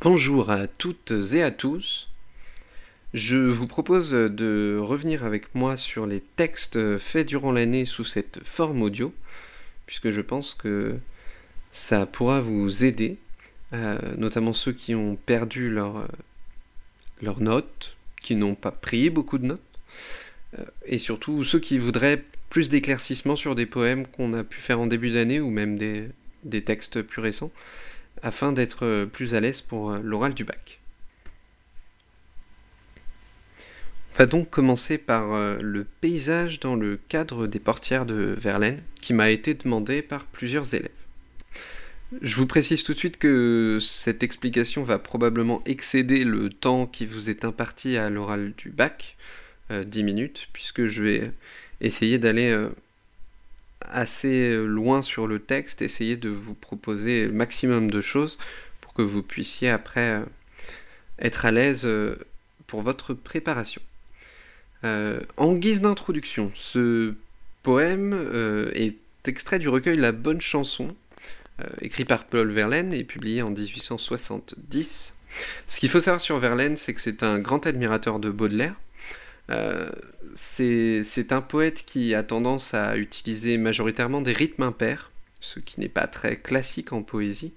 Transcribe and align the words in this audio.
Bonjour 0.00 0.52
à 0.52 0.68
toutes 0.68 1.12
et 1.32 1.42
à 1.42 1.50
tous. 1.50 2.08
Je 3.14 3.36
vous 3.36 3.66
propose 3.66 4.12
de 4.12 4.78
revenir 4.80 5.24
avec 5.24 5.52
moi 5.56 5.76
sur 5.76 6.06
les 6.06 6.20
textes 6.20 6.98
faits 6.98 7.26
durant 7.26 7.50
l'année 7.50 7.84
sous 7.84 8.04
cette 8.04 8.38
forme 8.44 8.82
audio, 8.82 9.12
puisque 9.86 10.12
je 10.12 10.20
pense 10.20 10.54
que 10.54 10.94
ça 11.72 12.06
pourra 12.06 12.40
vous 12.40 12.84
aider, 12.84 13.16
euh, 13.72 13.98
notamment 14.16 14.52
ceux 14.52 14.70
qui 14.70 14.94
ont 14.94 15.16
perdu 15.16 15.68
leurs 15.68 16.06
leur 17.20 17.40
notes, 17.40 17.96
qui 18.20 18.36
n'ont 18.36 18.54
pas 18.54 18.70
pris 18.70 19.10
beaucoup 19.10 19.38
de 19.38 19.46
notes, 19.46 19.80
euh, 20.60 20.64
et 20.86 20.98
surtout 20.98 21.42
ceux 21.42 21.58
qui 21.58 21.76
voudraient 21.76 22.22
plus 22.50 22.68
d'éclaircissement 22.68 23.34
sur 23.34 23.56
des 23.56 23.66
poèmes 23.66 24.06
qu'on 24.06 24.32
a 24.32 24.44
pu 24.44 24.60
faire 24.60 24.78
en 24.78 24.86
début 24.86 25.10
d'année 25.10 25.40
ou 25.40 25.50
même 25.50 25.76
des 25.76 26.62
textes 26.62 27.02
plus 27.02 27.20
récents 27.20 27.50
afin 28.22 28.52
d'être 28.52 28.84
euh, 28.84 29.06
plus 29.06 29.34
à 29.34 29.40
l'aise 29.40 29.60
pour 29.60 29.90
euh, 29.90 30.00
l'oral 30.02 30.34
du 30.34 30.44
bac. 30.44 30.80
On 34.14 34.18
va 34.18 34.26
donc 34.26 34.50
commencer 34.50 34.98
par 34.98 35.32
euh, 35.32 35.58
le 35.60 35.84
paysage 35.84 36.60
dans 36.60 36.74
le 36.74 36.98
cadre 37.08 37.46
des 37.46 37.60
portières 37.60 38.06
de 38.06 38.34
Verlaine, 38.38 38.82
qui 39.00 39.12
m'a 39.12 39.30
été 39.30 39.54
demandé 39.54 40.02
par 40.02 40.24
plusieurs 40.26 40.74
élèves. 40.74 40.90
Je 42.22 42.36
vous 42.36 42.46
précise 42.46 42.82
tout 42.82 42.94
de 42.94 42.98
suite 42.98 43.18
que 43.18 43.78
cette 43.80 44.22
explication 44.22 44.82
va 44.82 44.98
probablement 44.98 45.62
excéder 45.66 46.24
le 46.24 46.48
temps 46.48 46.86
qui 46.86 47.06
vous 47.06 47.28
est 47.28 47.44
imparti 47.44 47.98
à 47.98 48.08
l'oral 48.08 48.54
du 48.56 48.70
bac, 48.70 49.16
10 49.70 50.04
minutes, 50.04 50.48
puisque 50.54 50.86
je 50.86 51.02
vais 51.02 51.32
essayer 51.82 52.16
d'aller 52.16 52.66
assez 53.80 54.50
euh, 54.50 54.66
loin 54.66 55.02
sur 55.02 55.26
le 55.26 55.38
texte, 55.38 55.82
essayer 55.82 56.16
de 56.16 56.28
vous 56.28 56.54
proposer 56.54 57.26
le 57.26 57.32
maximum 57.32 57.90
de 57.90 58.00
choses 58.00 58.38
pour 58.80 58.92
que 58.92 59.02
vous 59.02 59.22
puissiez 59.22 59.70
après 59.70 60.10
euh, 60.10 60.24
être 61.18 61.44
à 61.44 61.50
l'aise 61.50 61.82
euh, 61.84 62.16
pour 62.66 62.82
votre 62.82 63.14
préparation. 63.14 63.82
en 64.82 65.54
guise 65.54 65.80
d'introduction, 65.80 66.52
ce 66.54 67.14
poème 67.62 68.14
est 68.74 68.94
extrait 69.26 69.58
du 69.58 69.68
recueil 69.68 69.96
La 69.96 70.12
Bonne 70.12 70.40
Chanson, 70.40 70.94
écrit 71.80 72.04
par 72.04 72.26
Paul 72.26 72.52
Verlaine 72.52 72.92
et 72.92 73.04
publié 73.04 73.42
en 73.42 73.50
1870. 73.50 75.14
Ce 75.66 75.80
qu'il 75.80 75.88
faut 75.88 76.00
savoir 76.00 76.20
sur 76.20 76.38
Verlaine, 76.38 76.76
c'est 76.76 76.94
que 76.94 77.00
c'est 77.00 77.22
un 77.22 77.38
grand 77.38 77.66
admirateur 77.66 78.20
de 78.20 78.30
Baudelaire, 78.30 78.74
c'est 80.38 81.32
un 81.32 81.40
poète 81.40 81.84
qui 81.84 82.14
a 82.14 82.22
tendance 82.22 82.72
à 82.72 82.96
utiliser 82.96 83.58
majoritairement 83.58 84.20
des 84.20 84.32
rythmes 84.32 84.62
impairs, 84.62 85.10
ce 85.40 85.58
qui 85.58 85.80
n'est 85.80 85.88
pas 85.88 86.06
très 86.06 86.36
classique 86.36 86.92
en 86.92 87.02
poésie, 87.02 87.52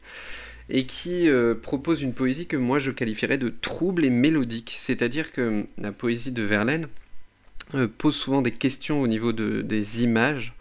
et 0.70 0.86
qui 0.86 1.30
euh, 1.30 1.54
propose 1.54 2.02
une 2.02 2.14
poésie 2.14 2.48
que 2.48 2.58
moi 2.58 2.80
je 2.80 2.90
qualifierais 2.90 3.38
de 3.38 3.50
trouble 3.50 4.04
et 4.04 4.10
mélodique. 4.10 4.74
C'est-à-dire 4.78 5.32
que 5.32 5.66
la 5.78 5.92
poésie 5.92 6.32
de 6.32 6.42
Verlaine 6.42 6.88
euh, 7.76 7.88
pose 7.88 8.16
souvent 8.16 8.42
des 8.42 8.52
questions 8.52 9.02
au 9.02 9.08
niveau 9.08 9.32
de, 9.32 9.62
des 9.62 10.04
images, 10.04 10.56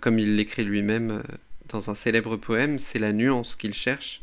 comme 0.00 0.18
il 0.18 0.36
l'écrit 0.36 0.64
lui-même 0.64 1.22
dans 1.68 1.90
un 1.90 1.94
célèbre 1.94 2.38
poème, 2.38 2.78
c'est 2.78 2.98
la 2.98 3.12
nuance 3.12 3.56
qu'il 3.56 3.74
cherche, 3.74 4.22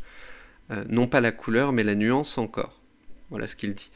non 0.89 1.05
pas 1.05 1.21
la 1.21 1.31
couleur, 1.31 1.73
mais 1.73 1.83
la 1.83 1.94
nuance 1.94 2.39
encore. 2.39 2.81
Voilà 3.30 3.45
ce 3.45 3.55
qu'il 3.55 3.75
dit. 3.75 3.92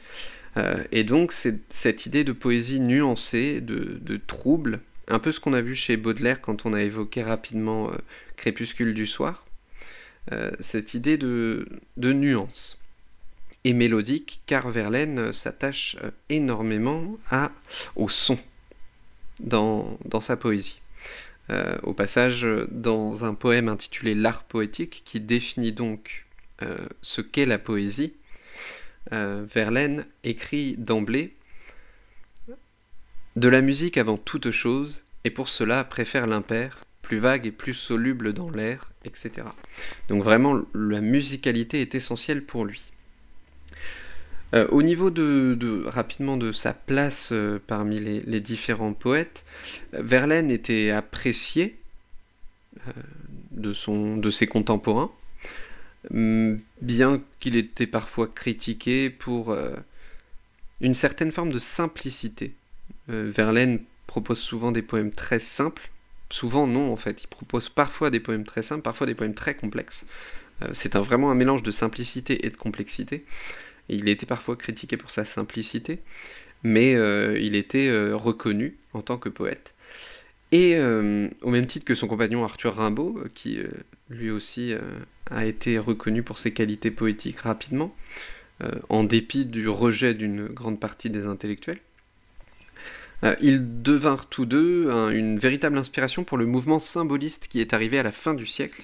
Euh, 0.56 0.82
et 0.92 1.04
donc 1.04 1.32
c'est 1.32 1.60
cette 1.70 2.06
idée 2.06 2.24
de 2.24 2.32
poésie 2.32 2.80
nuancée, 2.80 3.60
de, 3.60 4.20
trouble, 4.26 4.80
un 5.08 5.18
peu 5.18 5.32
ce 5.32 5.40
qu'on 5.40 5.52
a 5.52 5.62
vu 5.62 5.74
chez 5.74 5.96
Baudelaire 5.96 6.40
quand 6.40 6.66
on 6.66 6.74
a 6.74 6.82
évoqué 6.82 7.22
rapidement 7.22 7.90
euh, 7.90 7.96
Crépuscule 8.36 8.94
du 8.94 9.06
soir, 9.06 9.46
euh, 10.32 10.50
cette 10.60 10.94
idée 10.94 11.16
de, 11.16 11.66
nuance. 11.96 12.78
Et 13.64 13.74
mélodique, 13.74 14.40
car 14.46 14.68
Verlaine 14.70 15.32
s'attache 15.32 15.96
énormément 16.28 17.16
à, 17.30 17.52
au 17.94 18.08
son 18.08 18.36
dans, 19.38 19.98
sa 20.20 20.36
poésie. 20.36 20.80
au 21.84 21.92
passage, 21.92 22.44
dans 22.72 23.24
un 23.24 23.34
poème 23.34 23.68
intitulé 23.68 24.16
L'art 24.16 24.42
poétique, 24.42 25.02
qui 25.04 25.20
définit 25.20 25.70
donc 25.70 26.26
ce 27.02 27.20
qu'est 27.20 27.46
la 27.46 27.60
poésie, 27.60 28.14
Verlaine 29.10 30.06
écrit 30.24 30.76
d'emblée 30.76 31.34
De 33.36 33.48
la 33.48 33.60
musique 33.60 33.98
avant 33.98 34.16
toute 34.16 34.50
chose, 34.50 35.04
et 35.24 35.30
pour 35.30 35.48
cela 35.48 35.84
préfère 35.84 36.26
l'impair, 36.26 36.84
plus 37.02 37.18
vague 37.18 37.46
et 37.46 37.52
plus 37.52 37.74
soluble 37.74 38.32
dans 38.32 38.50
l'air, 38.50 38.90
etc. 39.04 39.48
Donc 40.08 40.22
vraiment, 40.22 40.60
la 40.74 41.00
musicalité 41.00 41.80
est 41.80 41.94
essentielle 41.94 42.44
pour 42.44 42.64
lui. 42.64 42.92
Euh, 44.54 44.66
au 44.70 44.82
niveau 44.82 45.10
de, 45.10 45.84
rapidement 45.86 46.36
de 46.36 46.52
sa 46.52 46.74
place 46.74 47.30
euh, 47.32 47.58
parmi 47.66 48.00
les, 48.00 48.40
différents 48.40 48.92
poètes, 48.92 49.44
Verlaine 49.92 50.50
était 50.50 50.90
apprécié 50.90 51.76
de, 53.50 53.72
son, 53.72 54.16
de 54.16 54.30
ses 54.30 54.46
contemporains. 54.46 55.10
Mm, 56.10 56.56
bien 56.80 57.22
qu'il 57.38 57.56
était 57.56 57.86
parfois 57.86 58.26
critiqué 58.26 59.08
pour 59.08 59.50
euh, 59.50 59.76
une 60.80 60.94
certaine 60.94 61.30
forme 61.30 61.52
de 61.52 61.58
simplicité. 61.58 62.54
Euh, 63.08 63.30
Verlaine 63.34 63.80
propose 64.06 64.38
souvent 64.38 64.72
des 64.72 64.82
poèmes 64.82 65.12
très 65.12 65.38
simples, 65.38 65.90
souvent 66.28 66.66
non 66.66 66.92
en 66.92 66.96
fait, 66.96 67.22
il 67.22 67.28
propose 67.28 67.68
parfois 67.68 68.10
des 68.10 68.20
poèmes 68.20 68.44
très 68.44 68.62
simples, 68.62 68.82
parfois 68.82 69.06
des 69.06 69.14
poèmes 69.14 69.34
très 69.34 69.54
complexes. 69.54 70.04
Euh, 70.62 70.70
c'est 70.72 70.96
vraiment 70.96 71.30
un 71.30 71.34
mélange 71.34 71.62
de 71.62 71.70
simplicité 71.70 72.46
et 72.46 72.50
de 72.50 72.56
complexité. 72.56 73.24
Il 73.88 74.08
était 74.08 74.26
parfois 74.26 74.56
critiqué 74.56 74.96
pour 74.96 75.10
sa 75.10 75.24
simplicité, 75.24 76.00
mais 76.62 76.92
il 77.40 77.56
était 77.56 77.90
reconnu 78.12 78.76
en 78.92 79.02
tant 79.02 79.18
que 79.18 79.28
poète. 79.28 79.71
Et 80.52 80.78
au 80.78 81.50
même 81.50 81.66
titre 81.66 81.86
que 81.86 81.94
son 81.94 82.06
compagnon 82.06 82.44
Arthur 82.44 82.76
Rimbaud, 82.76 83.24
qui 83.34 83.58
lui 84.10 84.30
aussi 84.30 84.74
a 85.30 85.46
été 85.46 85.78
reconnu 85.78 86.22
pour 86.22 86.38
ses 86.38 86.52
qualités 86.52 86.90
poétiques 86.90 87.38
rapidement, 87.38 87.94
euh, 88.62 88.70
en 88.90 89.02
dépit 89.02 89.46
du 89.46 89.68
rejet 89.68 90.14
d'une 90.14 90.46
grande 90.46 90.78
partie 90.78 91.10
des 91.10 91.26
intellectuels. 91.26 91.80
Euh, 93.24 93.34
ils 93.40 93.82
devinrent 93.82 94.28
tous 94.28 94.46
deux 94.46 94.90
une 95.12 95.38
véritable 95.38 95.78
inspiration 95.78 96.22
pour 96.24 96.38
le 96.38 96.46
mouvement 96.46 96.78
symboliste 96.78 97.48
qui 97.48 97.60
est 97.60 97.72
arrivé 97.72 97.98
à 97.98 98.02
la 98.02 98.12
fin 98.12 98.34
du 98.34 98.46
siècle 98.46 98.82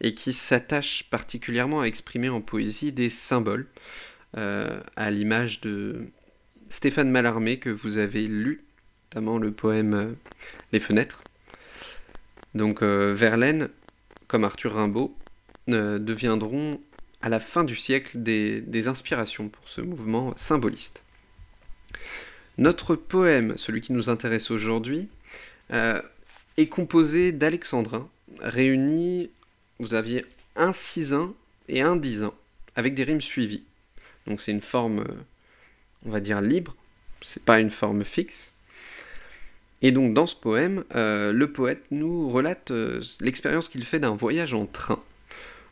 et 0.00 0.14
qui 0.14 0.32
s'attache 0.32 1.04
particulièrement 1.10 1.80
à 1.80 1.84
exprimer 1.84 2.28
en 2.28 2.40
poésie 2.40 2.92
des 2.92 3.10
symboles, 3.10 3.66
euh, 4.36 4.80
à 4.96 5.10
l'image 5.10 5.60
de 5.60 6.06
Stéphane 6.70 7.10
Mallarmé 7.10 7.58
que 7.58 7.70
vous 7.70 7.98
avez 7.98 8.26
lu, 8.26 8.64
notamment 9.10 9.38
le 9.38 9.50
poème 9.50 10.16
Les 10.72 10.78
fenêtres. 10.78 11.22
Donc 12.54 12.82
Verlaine, 12.82 13.68
comme 14.28 14.44
Arthur 14.44 14.74
Rimbaud, 14.74 15.16
deviendront 15.66 16.80
à 17.22 17.28
la 17.28 17.40
fin 17.40 17.64
du 17.64 17.76
siècle 17.76 18.22
des, 18.22 18.88
inspirations 18.88 19.48
pour 19.48 19.68
ce 19.68 19.80
mouvement 19.80 20.34
symboliste. 20.36 21.02
Notre 22.58 22.94
poème, 22.94 23.56
celui 23.56 23.80
qui 23.80 23.92
nous 23.92 24.08
intéresse 24.08 24.50
aujourd'hui, 24.50 25.08
euh, 25.72 26.00
est 26.56 26.66
composé 26.66 27.32
d'alexandrins 27.32 28.08
réunis, 28.40 29.30
vous 29.78 29.94
aviez 29.94 30.24
un 30.56 30.72
sisin 30.72 31.34
et 31.68 31.80
un 31.82 31.96
disin, 31.96 32.32
avec 32.76 32.94
des 32.94 33.04
rimes 33.04 33.20
suivies. 33.20 33.64
Donc 34.26 34.40
c'est 34.40 34.52
une 34.52 34.60
forme, 34.60 35.00
euh, 35.00 35.14
on 36.06 36.10
va 36.10 36.20
dire, 36.20 36.40
libre, 36.40 36.74
c'est 37.22 37.42
pas 37.42 37.60
une 37.60 37.70
forme 37.70 38.04
fixe. 38.04 38.52
Et 39.82 39.92
donc 39.92 40.14
dans 40.14 40.26
ce 40.26 40.36
poème, 40.36 40.84
euh, 40.94 41.32
le 41.32 41.50
poète 41.52 41.82
nous 41.90 42.28
relate 42.28 42.72
l'expérience 43.20 43.68
qu'il 43.68 43.84
fait 43.84 43.98
d'un 43.98 44.14
voyage 44.14 44.54
en 44.54 44.66
train 44.66 45.02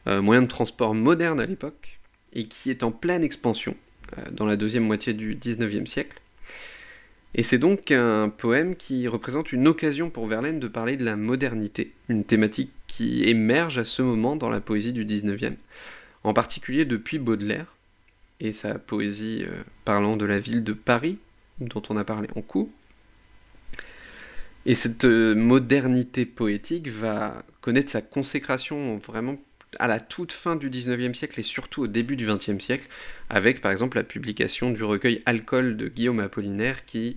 euh, 0.08 0.22
moyen 0.22 0.40
de 0.42 0.46
transport 0.46 0.94
moderne 0.94 1.38
à 1.38 1.44
l'époque, 1.44 1.98
et 2.32 2.46
qui 2.46 2.70
est 2.70 2.82
en 2.82 2.92
pleine 2.92 3.22
expansion 3.22 3.76
euh, 4.16 4.22
dans 4.30 4.46
la 4.46 4.56
deuxième 4.56 4.84
moitié 4.84 5.12
du 5.12 5.34
XIXe 5.34 5.90
siècle. 5.90 6.20
Et 7.34 7.42
c'est 7.42 7.58
donc 7.58 7.90
un 7.90 8.30
poème 8.30 8.74
qui 8.74 9.06
représente 9.06 9.52
une 9.52 9.68
occasion 9.68 10.08
pour 10.08 10.26
Verlaine 10.26 10.60
de 10.60 10.68
parler 10.68 10.96
de 10.96 11.04
la 11.04 11.16
modernité, 11.16 11.92
une 12.08 12.24
thématique 12.24 12.70
qui 12.86 13.24
émerge 13.24 13.76
à 13.76 13.84
ce 13.84 14.00
moment 14.00 14.34
dans 14.34 14.48
la 14.48 14.62
poésie 14.62 14.94
du 14.94 15.04
XIXe, 15.04 15.56
en 16.24 16.32
particulier 16.32 16.86
depuis 16.86 17.18
Baudelaire 17.18 17.76
et 18.40 18.54
sa 18.54 18.78
poésie 18.78 19.44
euh, 19.46 19.62
parlant 19.84 20.16
de 20.16 20.24
la 20.24 20.38
ville 20.38 20.64
de 20.64 20.72
Paris, 20.72 21.18
dont 21.60 21.82
on 21.90 21.98
a 21.98 22.04
parlé 22.04 22.28
en 22.34 22.40
cours. 22.40 22.70
Et 24.68 24.74
cette 24.74 25.06
modernité 25.06 26.26
poétique 26.26 26.88
va 26.88 27.42
connaître 27.62 27.90
sa 27.90 28.02
consécration 28.02 28.98
vraiment 28.98 29.38
à 29.78 29.86
la 29.86 29.98
toute 29.98 30.30
fin 30.30 30.56
du 30.56 30.68
19e 30.68 31.14
siècle 31.14 31.40
et 31.40 31.42
surtout 31.42 31.84
au 31.84 31.86
début 31.86 32.16
du 32.16 32.26
20e 32.26 32.60
siècle, 32.60 32.86
avec 33.30 33.62
par 33.62 33.72
exemple 33.72 33.96
la 33.96 34.04
publication 34.04 34.70
du 34.70 34.84
recueil 34.84 35.22
Alcool 35.24 35.78
de 35.78 35.88
Guillaume 35.88 36.20
Apollinaire 36.20 36.84
qui 36.84 37.16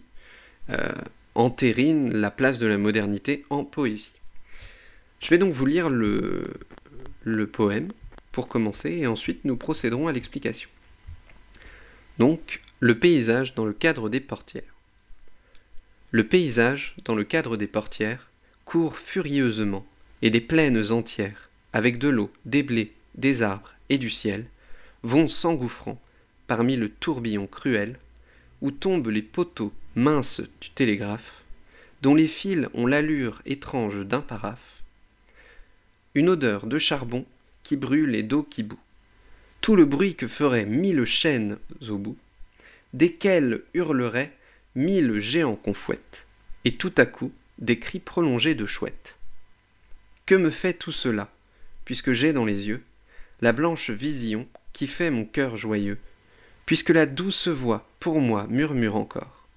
euh, 0.69 0.93
entérine 1.35 2.15
la 2.15 2.31
place 2.31 2.57
de 2.57 2.67
la 2.67 2.77
modernité 2.77 3.43
en 3.49 3.65
poésie. 3.65 4.13
Je 5.19 5.29
vais 5.29 5.37
donc 5.37 5.51
vous 5.51 5.65
lire 5.65 5.89
le 5.89 7.47
poème 7.51 7.89
pour 8.31 8.47
commencer, 8.47 8.91
et 8.91 9.07
ensuite 9.07 9.43
nous 9.43 9.57
procéderons 9.57 10.07
à 10.07 10.13
l'explication. 10.13 10.69
Donc, 12.17 12.61
le 12.79 12.97
paysage 12.97 13.55
dans 13.55 13.65
le 13.65 13.73
cadre 13.73 14.07
des 14.07 14.21
portières. 14.21 14.63
Le 16.13 16.25
paysage, 16.25 16.93
dans 17.05 17.15
le 17.15 17.23
cadre 17.23 17.55
des 17.55 17.67
portières, 17.67 18.29
court 18.65 18.97
furieusement, 18.97 19.85
et 20.21 20.29
des 20.29 20.41
plaines 20.41 20.91
entières, 20.91 21.49
avec 21.71 21.97
de 21.99 22.09
l'eau, 22.09 22.29
des 22.45 22.63
blés, 22.63 22.91
des 23.15 23.41
arbres 23.41 23.73
et 23.87 23.97
du 23.97 24.09
ciel, 24.09 24.45
vont 25.03 25.29
s'engouffrant 25.29 26.01
parmi 26.47 26.75
le 26.75 26.89
tourbillon 26.89 27.47
cruel, 27.47 27.97
où 28.61 28.71
tombent 28.71 29.07
les 29.07 29.21
poteaux 29.21 29.71
minces 29.95 30.41
du 30.59 30.69
télégraphe, 30.71 31.43
dont 32.01 32.13
les 32.13 32.27
fils 32.27 32.67
ont 32.73 32.87
l'allure 32.87 33.41
étrange 33.45 34.05
d'un 34.05 34.21
paraphe, 34.21 34.83
une 36.13 36.27
odeur 36.27 36.67
de 36.67 36.77
charbon 36.77 37.25
qui 37.63 37.77
brûle 37.77 38.15
et 38.15 38.23
d'eau 38.23 38.43
qui 38.43 38.63
bout, 38.63 38.79
tout 39.61 39.77
le 39.77 39.85
bruit 39.85 40.15
que 40.15 40.27
feraient 40.27 40.65
mille 40.65 41.05
chaînes 41.05 41.57
au 41.87 41.97
bout, 41.97 42.17
desquelles 42.93 43.61
hurleraient 43.73 44.33
mille 44.75 45.19
géants 45.19 45.55
qu'on 45.55 45.73
fouette, 45.73 46.27
et 46.65 46.75
tout 46.75 46.93
à 46.97 47.05
coup 47.05 47.31
des 47.59 47.79
cris 47.79 47.99
prolongés 47.99 48.55
de 48.55 48.65
chouettes. 48.65 49.17
Que 50.25 50.35
me 50.35 50.49
fait 50.49 50.73
tout 50.73 50.91
cela, 50.91 51.31
puisque 51.85 52.13
j'ai 52.13 52.33
dans 52.33 52.45
les 52.45 52.67
yeux 52.67 52.83
la 53.41 53.53
blanche 53.53 53.89
vision 53.89 54.47
qui 54.71 54.87
fait 54.87 55.09
mon 55.09 55.25
cœur 55.25 55.57
joyeux, 55.57 55.97
puisque 56.65 56.89
la 56.89 57.05
douce 57.05 57.47
voix 57.47 57.87
pour 57.99 58.19
moi 58.19 58.45
murmure 58.49 58.95
encore, 58.95 59.47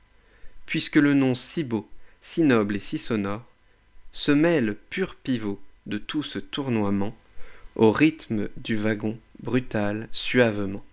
puisque 0.66 0.96
le 0.96 1.14
nom 1.14 1.34
si 1.34 1.64
beau, 1.64 1.88
si 2.20 2.42
noble 2.42 2.76
et 2.76 2.80
si 2.80 2.98
sonore, 2.98 3.44
se 4.12 4.32
mêle 4.32 4.76
pur 4.90 5.16
pivot 5.16 5.60
de 5.86 5.98
tout 5.98 6.22
ce 6.22 6.38
tournoiement 6.38 7.14
au 7.76 7.92
rythme 7.92 8.48
du 8.56 8.76
wagon 8.76 9.18
brutal 9.42 10.08
suavement. 10.12 10.84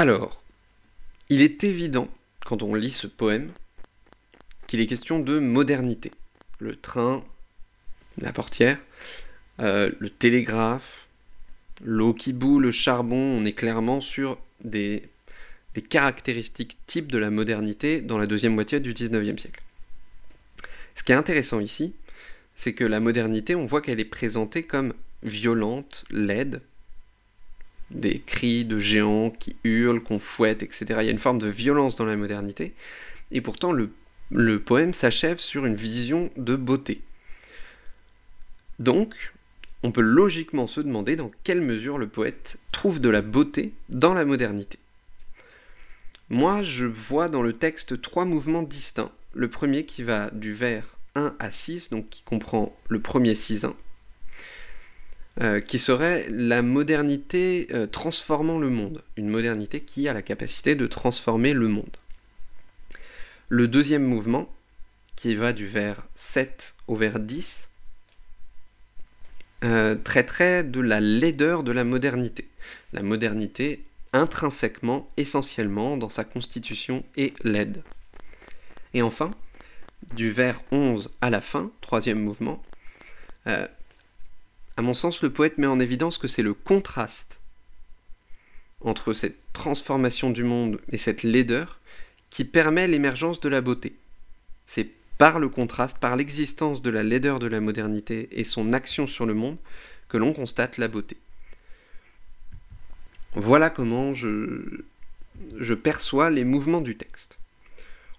Alors, 0.00 0.44
il 1.28 1.42
est 1.42 1.64
évident, 1.64 2.06
quand 2.46 2.62
on 2.62 2.76
lit 2.76 2.92
ce 2.92 3.08
poème, 3.08 3.50
qu'il 4.68 4.80
est 4.80 4.86
question 4.86 5.18
de 5.18 5.40
modernité. 5.40 6.12
Le 6.60 6.76
train, 6.76 7.24
la 8.16 8.30
portière, 8.30 8.78
euh, 9.58 9.90
le 9.98 10.08
télégraphe, 10.08 11.08
l'eau 11.82 12.14
qui 12.14 12.32
bout, 12.32 12.60
le 12.60 12.70
charbon, 12.70 13.16
on 13.16 13.44
est 13.44 13.54
clairement 13.54 14.00
sur 14.00 14.38
des, 14.62 15.02
des 15.74 15.82
caractéristiques 15.82 16.78
types 16.86 17.10
de 17.10 17.18
la 17.18 17.30
modernité 17.30 18.00
dans 18.00 18.18
la 18.18 18.28
deuxième 18.28 18.54
moitié 18.54 18.78
du 18.78 18.92
XIXe 18.92 19.42
siècle. 19.42 19.62
Ce 20.94 21.02
qui 21.02 21.10
est 21.10 21.16
intéressant 21.16 21.58
ici, 21.58 21.92
c'est 22.54 22.72
que 22.72 22.84
la 22.84 23.00
modernité, 23.00 23.56
on 23.56 23.66
voit 23.66 23.82
qu'elle 23.82 23.98
est 23.98 24.04
présentée 24.04 24.62
comme 24.62 24.94
violente, 25.24 26.04
laide, 26.08 26.62
des 27.90 28.20
cris 28.20 28.64
de 28.64 28.78
géants 28.78 29.30
qui 29.30 29.56
hurlent, 29.64 30.02
qu'on 30.02 30.18
fouette, 30.18 30.62
etc. 30.62 30.86
Il 31.00 31.04
y 31.04 31.08
a 31.08 31.12
une 31.12 31.18
forme 31.18 31.38
de 31.38 31.48
violence 31.48 31.96
dans 31.96 32.04
la 32.04 32.16
modernité, 32.16 32.74
et 33.30 33.40
pourtant 33.40 33.72
le, 33.72 33.90
poème 34.60 34.92
s'achève 34.92 35.38
sur 35.38 35.66
une 35.66 35.74
vision 35.74 36.30
de 36.36 36.56
beauté. 36.56 37.00
Donc, 38.78 39.32
on 39.82 39.92
peut 39.92 40.02
logiquement 40.02 40.66
se 40.66 40.80
demander 40.80 41.16
dans 41.16 41.30
quelle 41.44 41.60
mesure 41.60 41.98
le 41.98 42.08
poète 42.08 42.58
trouve 42.72 43.00
de 43.00 43.08
la 43.08 43.22
beauté 43.22 43.72
dans 43.88 44.14
la 44.14 44.24
modernité. 44.24 44.78
Moi, 46.30 46.62
je 46.62 46.84
vois 46.84 47.28
dans 47.28 47.42
le 47.42 47.54
texte 47.54 48.00
trois 48.02 48.24
mouvements 48.24 48.62
distincts. 48.62 49.12
Le 49.32 49.48
premier 49.48 49.84
qui 49.84 50.02
va 50.02 50.30
du 50.30 50.52
vers 50.52 50.96
1 51.14 51.34
à 51.38 51.50
6, 51.50 51.90
donc 51.90 52.10
qui 52.10 52.22
comprend 52.22 52.76
le 52.88 53.00
premier 53.00 53.32
6-1, 53.32 53.72
euh, 55.40 55.60
qui 55.60 55.78
serait 55.78 56.26
la 56.30 56.62
modernité 56.62 57.68
euh, 57.72 57.86
transformant 57.86 58.58
le 58.58 58.70
monde, 58.70 59.04
une 59.16 59.28
modernité 59.28 59.80
qui 59.80 60.08
a 60.08 60.12
la 60.12 60.20
capacité 60.20 60.74
de 60.74 60.84
transformer 60.88 61.52
le 61.52 61.68
monde. 61.68 61.96
Le 63.48 63.68
deuxième 63.68 64.02
mouvement, 64.02 64.52
qui 65.14 65.36
va 65.36 65.52
du 65.52 65.68
vers 65.68 66.04
7 66.16 66.74
au 66.88 66.96
vers 66.96 67.20
10, 67.20 67.68
euh, 69.62 69.94
traiterait 69.94 70.64
de 70.64 70.80
la 70.80 70.98
laideur 70.98 71.62
de 71.62 71.70
la 71.70 71.84
modernité. 71.84 72.48
La 72.92 73.02
modernité, 73.02 73.84
intrinsèquement, 74.12 75.08
essentiellement, 75.18 75.96
dans 75.96 76.10
sa 76.10 76.24
constitution, 76.24 77.04
est 77.16 77.32
laide. 77.44 77.84
Et 78.92 79.02
enfin, 79.02 79.30
du 80.16 80.32
vers 80.32 80.60
11 80.72 81.10
à 81.20 81.30
la 81.30 81.40
fin, 81.40 81.70
troisième 81.80 82.18
mouvement, 82.18 82.60
à 84.78 84.80
mon 84.80 84.94
sens, 84.94 85.22
le 85.22 85.30
poète 85.30 85.58
met 85.58 85.66
en 85.66 85.80
évidence 85.80 86.18
que 86.18 86.28
c'est 86.28 86.44
le 86.44 86.54
contraste 86.54 87.40
entre 88.80 89.12
cette 89.12 89.36
transformation 89.52 90.30
du 90.30 90.44
monde 90.44 90.80
et 90.92 90.98
cette 90.98 91.24
laideur 91.24 91.80
qui 92.30 92.44
permet 92.44 92.86
l'émergence 92.86 93.40
de 93.40 93.48
la 93.48 93.60
beauté. 93.60 93.96
C'est 94.66 94.88
par 95.18 95.40
le 95.40 95.48
contraste, 95.48 95.98
par 95.98 96.14
l'existence 96.14 96.80
de 96.80 96.90
la 96.90 97.02
laideur 97.02 97.40
de 97.40 97.48
la 97.48 97.60
modernité 97.60 98.28
et 98.30 98.44
son 98.44 98.72
action 98.72 99.08
sur 99.08 99.26
le 99.26 99.34
monde 99.34 99.56
que 100.08 100.16
l'on 100.16 100.32
constate 100.32 100.78
la 100.78 100.86
beauté. 100.86 101.16
Voilà 103.34 103.70
comment 103.70 104.14
je, 104.14 104.84
je 105.56 105.74
perçois 105.74 106.30
les 106.30 106.44
mouvements 106.44 106.82
du 106.82 106.96
texte. 106.96 107.40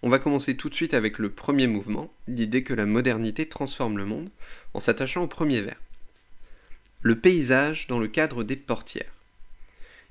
On 0.03 0.09
va 0.09 0.19
commencer 0.19 0.57
tout 0.57 0.67
de 0.67 0.75
suite 0.75 0.93
avec 0.93 1.19
le 1.19 1.29
premier 1.29 1.67
mouvement, 1.67 2.11
l'idée 2.27 2.63
que 2.63 2.73
la 2.73 2.85
modernité 2.85 3.47
transforme 3.47 3.97
le 3.97 4.05
monde, 4.05 4.29
en 4.73 4.81
s'attachant 4.81 5.23
au 5.23 5.27
premier 5.27 5.61
vers 5.61 5.79
le 7.01 7.19
paysage 7.19 7.87
dans 7.87 7.99
le 7.99 8.07
cadre 8.07 8.43
des 8.43 8.55
portières. 8.55 9.11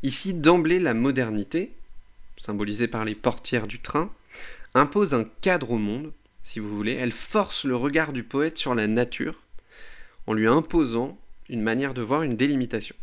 Ici, 0.02 0.32
d'emblée, 0.34 0.78
la 0.78 0.94
modernité, 0.94 1.72
symbolisée 2.36 2.88
par 2.88 3.04
les 3.04 3.14
portières 3.14 3.66
du 3.66 3.80
train, 3.80 4.12
impose 4.74 5.14
un 5.14 5.24
cadre 5.40 5.72
au 5.72 5.78
monde, 5.78 6.12
si 6.42 6.60
vous 6.60 6.74
voulez, 6.74 6.92
elle 6.92 7.12
force 7.12 7.64
le 7.64 7.76
regard 7.76 8.12
du 8.12 8.22
poète 8.22 8.58
sur 8.58 8.74
la 8.74 8.86
nature, 8.86 9.42
en 10.26 10.34
lui 10.34 10.46
imposant 10.46 11.18
une 11.48 11.62
manière 11.62 11.94
de 11.94 12.02
voir, 12.02 12.22
une 12.22 12.36
délimitation. 12.36 12.94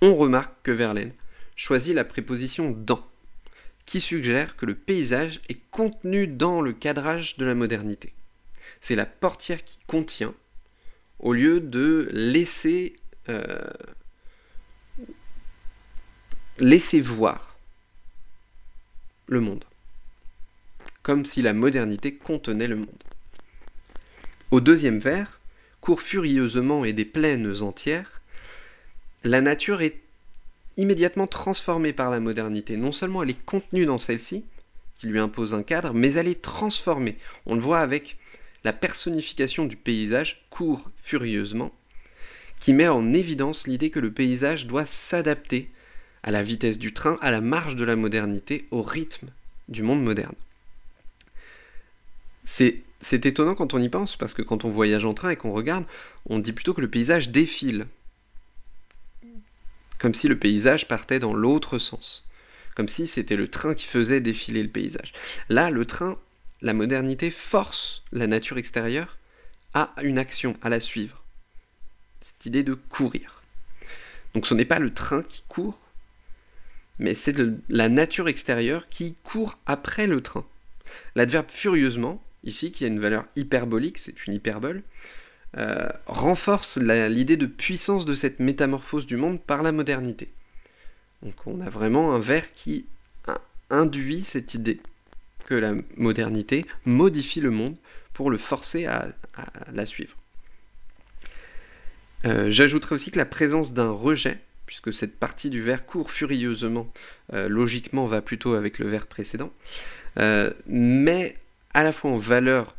On 0.00 0.14
remarque 0.16 0.54
que 0.62 0.70
Verlaine 0.70 1.12
choisit 1.56 1.94
la 1.94 2.04
préposition 2.04 2.70
dans, 2.70 3.04
qui 3.86 4.00
suggère 4.00 4.56
que 4.56 4.66
le 4.66 4.74
paysage 4.74 5.40
est 5.48 5.60
contenu 5.70 6.26
dans 6.26 6.60
le 6.60 6.72
cadrage 6.72 7.36
de 7.36 7.44
la 7.44 7.54
modernité. 7.54 8.12
C'est 8.80 8.96
la 8.96 9.06
portière 9.06 9.64
qui 9.64 9.78
contient, 9.86 10.34
au 11.20 11.32
lieu 11.32 11.60
de 11.60 12.08
laisser, 12.12 12.96
euh, 13.28 13.70
laisser 16.58 17.00
voir 17.00 17.56
le 19.26 19.40
monde, 19.40 19.64
comme 21.02 21.24
si 21.24 21.42
la 21.42 21.52
modernité 21.52 22.14
contenait 22.14 22.68
le 22.68 22.76
monde. 22.76 23.02
Au 24.50 24.60
deuxième 24.60 24.98
vers, 24.98 25.40
court 25.80 26.00
furieusement 26.00 26.84
et 26.84 26.92
des 26.92 27.04
plaines 27.04 27.62
entières, 27.62 28.22
la 29.22 29.40
nature 29.40 29.82
est 29.82 30.00
immédiatement 30.76 31.26
transformée 31.26 31.92
par 31.92 32.10
la 32.10 32.20
modernité. 32.20 32.76
Non 32.76 32.92
seulement 32.92 33.22
elle 33.22 33.30
est 33.30 33.44
contenue 33.44 33.86
dans 33.86 33.98
celle-ci, 33.98 34.44
qui 34.96 35.06
lui 35.06 35.18
impose 35.18 35.54
un 35.54 35.62
cadre, 35.62 35.92
mais 35.92 36.12
elle 36.12 36.28
est 36.28 36.42
transformée. 36.42 37.16
On 37.46 37.54
le 37.54 37.60
voit 37.60 37.80
avec 37.80 38.16
la 38.64 38.72
personnification 38.72 39.66
du 39.66 39.76
paysage 39.76 40.46
court 40.50 40.90
furieusement, 41.02 41.72
qui 42.58 42.72
met 42.72 42.88
en 42.88 43.12
évidence 43.12 43.66
l'idée 43.66 43.90
que 43.90 44.00
le 44.00 44.10
paysage 44.10 44.66
doit 44.66 44.86
s'adapter 44.86 45.70
à 46.22 46.30
la 46.30 46.42
vitesse 46.42 46.78
du 46.78 46.94
train, 46.94 47.18
à 47.20 47.30
la 47.30 47.42
marge 47.42 47.76
de 47.76 47.84
la 47.84 47.96
modernité, 47.96 48.66
au 48.70 48.80
rythme 48.80 49.28
du 49.68 49.82
monde 49.82 50.02
moderne. 50.02 50.34
C'est, 52.44 52.82
étonnant 53.12 53.54
quand 53.54 53.74
on 53.74 53.78
y 53.78 53.90
pense, 53.90 54.16
parce 54.16 54.32
que 54.32 54.42
quand 54.42 54.64
on 54.64 54.70
voyage 54.70 55.04
en 55.04 55.12
train 55.12 55.30
et 55.30 55.36
qu'on 55.36 55.52
regarde, 55.52 55.84
on 56.26 56.38
dit 56.38 56.52
plutôt 56.52 56.72
que 56.72 56.80
le 56.80 56.88
paysage 56.88 57.28
défile. 57.28 57.86
Comme 59.98 60.14
si 60.14 60.28
le 60.28 60.38
paysage 60.38 60.88
partait 60.88 61.18
dans 61.18 61.34
l'autre 61.34 61.78
sens. 61.78 62.26
Comme 62.74 62.88
si 62.88 63.06
c'était 63.06 63.36
le 63.36 63.48
train 63.48 63.74
qui 63.74 63.86
faisait 63.86 64.20
défiler 64.20 64.62
le 64.62 64.68
paysage. 64.68 65.12
Là, 65.48 65.70
le 65.70 65.84
train 65.84 66.18
la 66.64 66.72
modernité 66.72 67.30
force 67.30 68.02
la 68.10 68.26
nature 68.26 68.56
extérieure 68.56 69.18
à 69.74 69.92
une 70.02 70.16
action, 70.16 70.56
à 70.62 70.70
la 70.70 70.80
suivre. 70.80 71.22
Cette 72.22 72.46
idée 72.46 72.62
de 72.62 72.72
courir. 72.72 73.42
Donc 74.32 74.46
ce 74.46 74.54
n'est 74.54 74.64
pas 74.64 74.78
le 74.78 74.92
train 74.92 75.22
qui 75.22 75.44
court, 75.46 75.78
mais 76.98 77.14
c'est 77.14 77.36
la 77.68 77.90
nature 77.90 78.28
extérieure 78.28 78.88
qui 78.88 79.14
court 79.24 79.58
après 79.66 80.06
le 80.06 80.22
train. 80.22 80.46
L'adverbe 81.14 81.50
furieusement, 81.50 82.24
ici, 82.44 82.72
qui 82.72 82.84
a 82.84 82.88
une 82.88 83.00
valeur 83.00 83.26
hyperbolique, 83.36 83.98
c'est 83.98 84.26
une 84.26 84.32
hyperbole, 84.32 84.82
euh, 85.58 85.88
renforce 86.06 86.78
l'idée 86.78 87.36
de 87.36 87.46
puissance 87.46 88.06
de 88.06 88.14
cette 88.14 88.40
métamorphose 88.40 89.04
du 89.04 89.18
monde 89.18 89.38
par 89.38 89.62
la 89.62 89.70
modernité. 89.70 90.32
Donc 91.22 91.46
on 91.46 91.60
a 91.60 91.68
vraiment 91.68 92.14
un 92.14 92.18
vers 92.18 92.54
qui 92.54 92.86
induit 93.68 94.24
cette 94.24 94.54
idée 94.54 94.80
que 95.44 95.54
la 95.54 95.74
modernité 95.96 96.66
modifie 96.84 97.40
le 97.40 97.50
monde 97.50 97.76
pour 98.12 98.30
le 98.30 98.38
forcer 98.38 98.86
à, 98.86 99.08
la 99.72 99.86
suivre. 99.86 100.16
Euh, 102.24 102.50
j'ajouterai 102.50 102.94
aussi 102.94 103.10
que 103.10 103.18
la 103.18 103.26
présence 103.26 103.72
d'un 103.72 103.90
rejet, 103.90 104.40
puisque 104.66 104.92
cette 104.94 105.18
partie 105.18 105.50
du 105.50 105.60
vers 105.60 105.84
court 105.84 106.10
furieusement, 106.10 106.90
euh, 107.32 107.48
logiquement 107.48 108.06
va 108.06 108.22
plutôt 108.22 108.54
avec 108.54 108.78
le 108.78 108.88
vers 108.88 109.06
précédent, 109.06 109.52
met 110.66 111.36
à 111.74 111.82
la 111.82 111.92
fois 111.92 112.12
en 112.12 112.18
valeur 112.18 112.76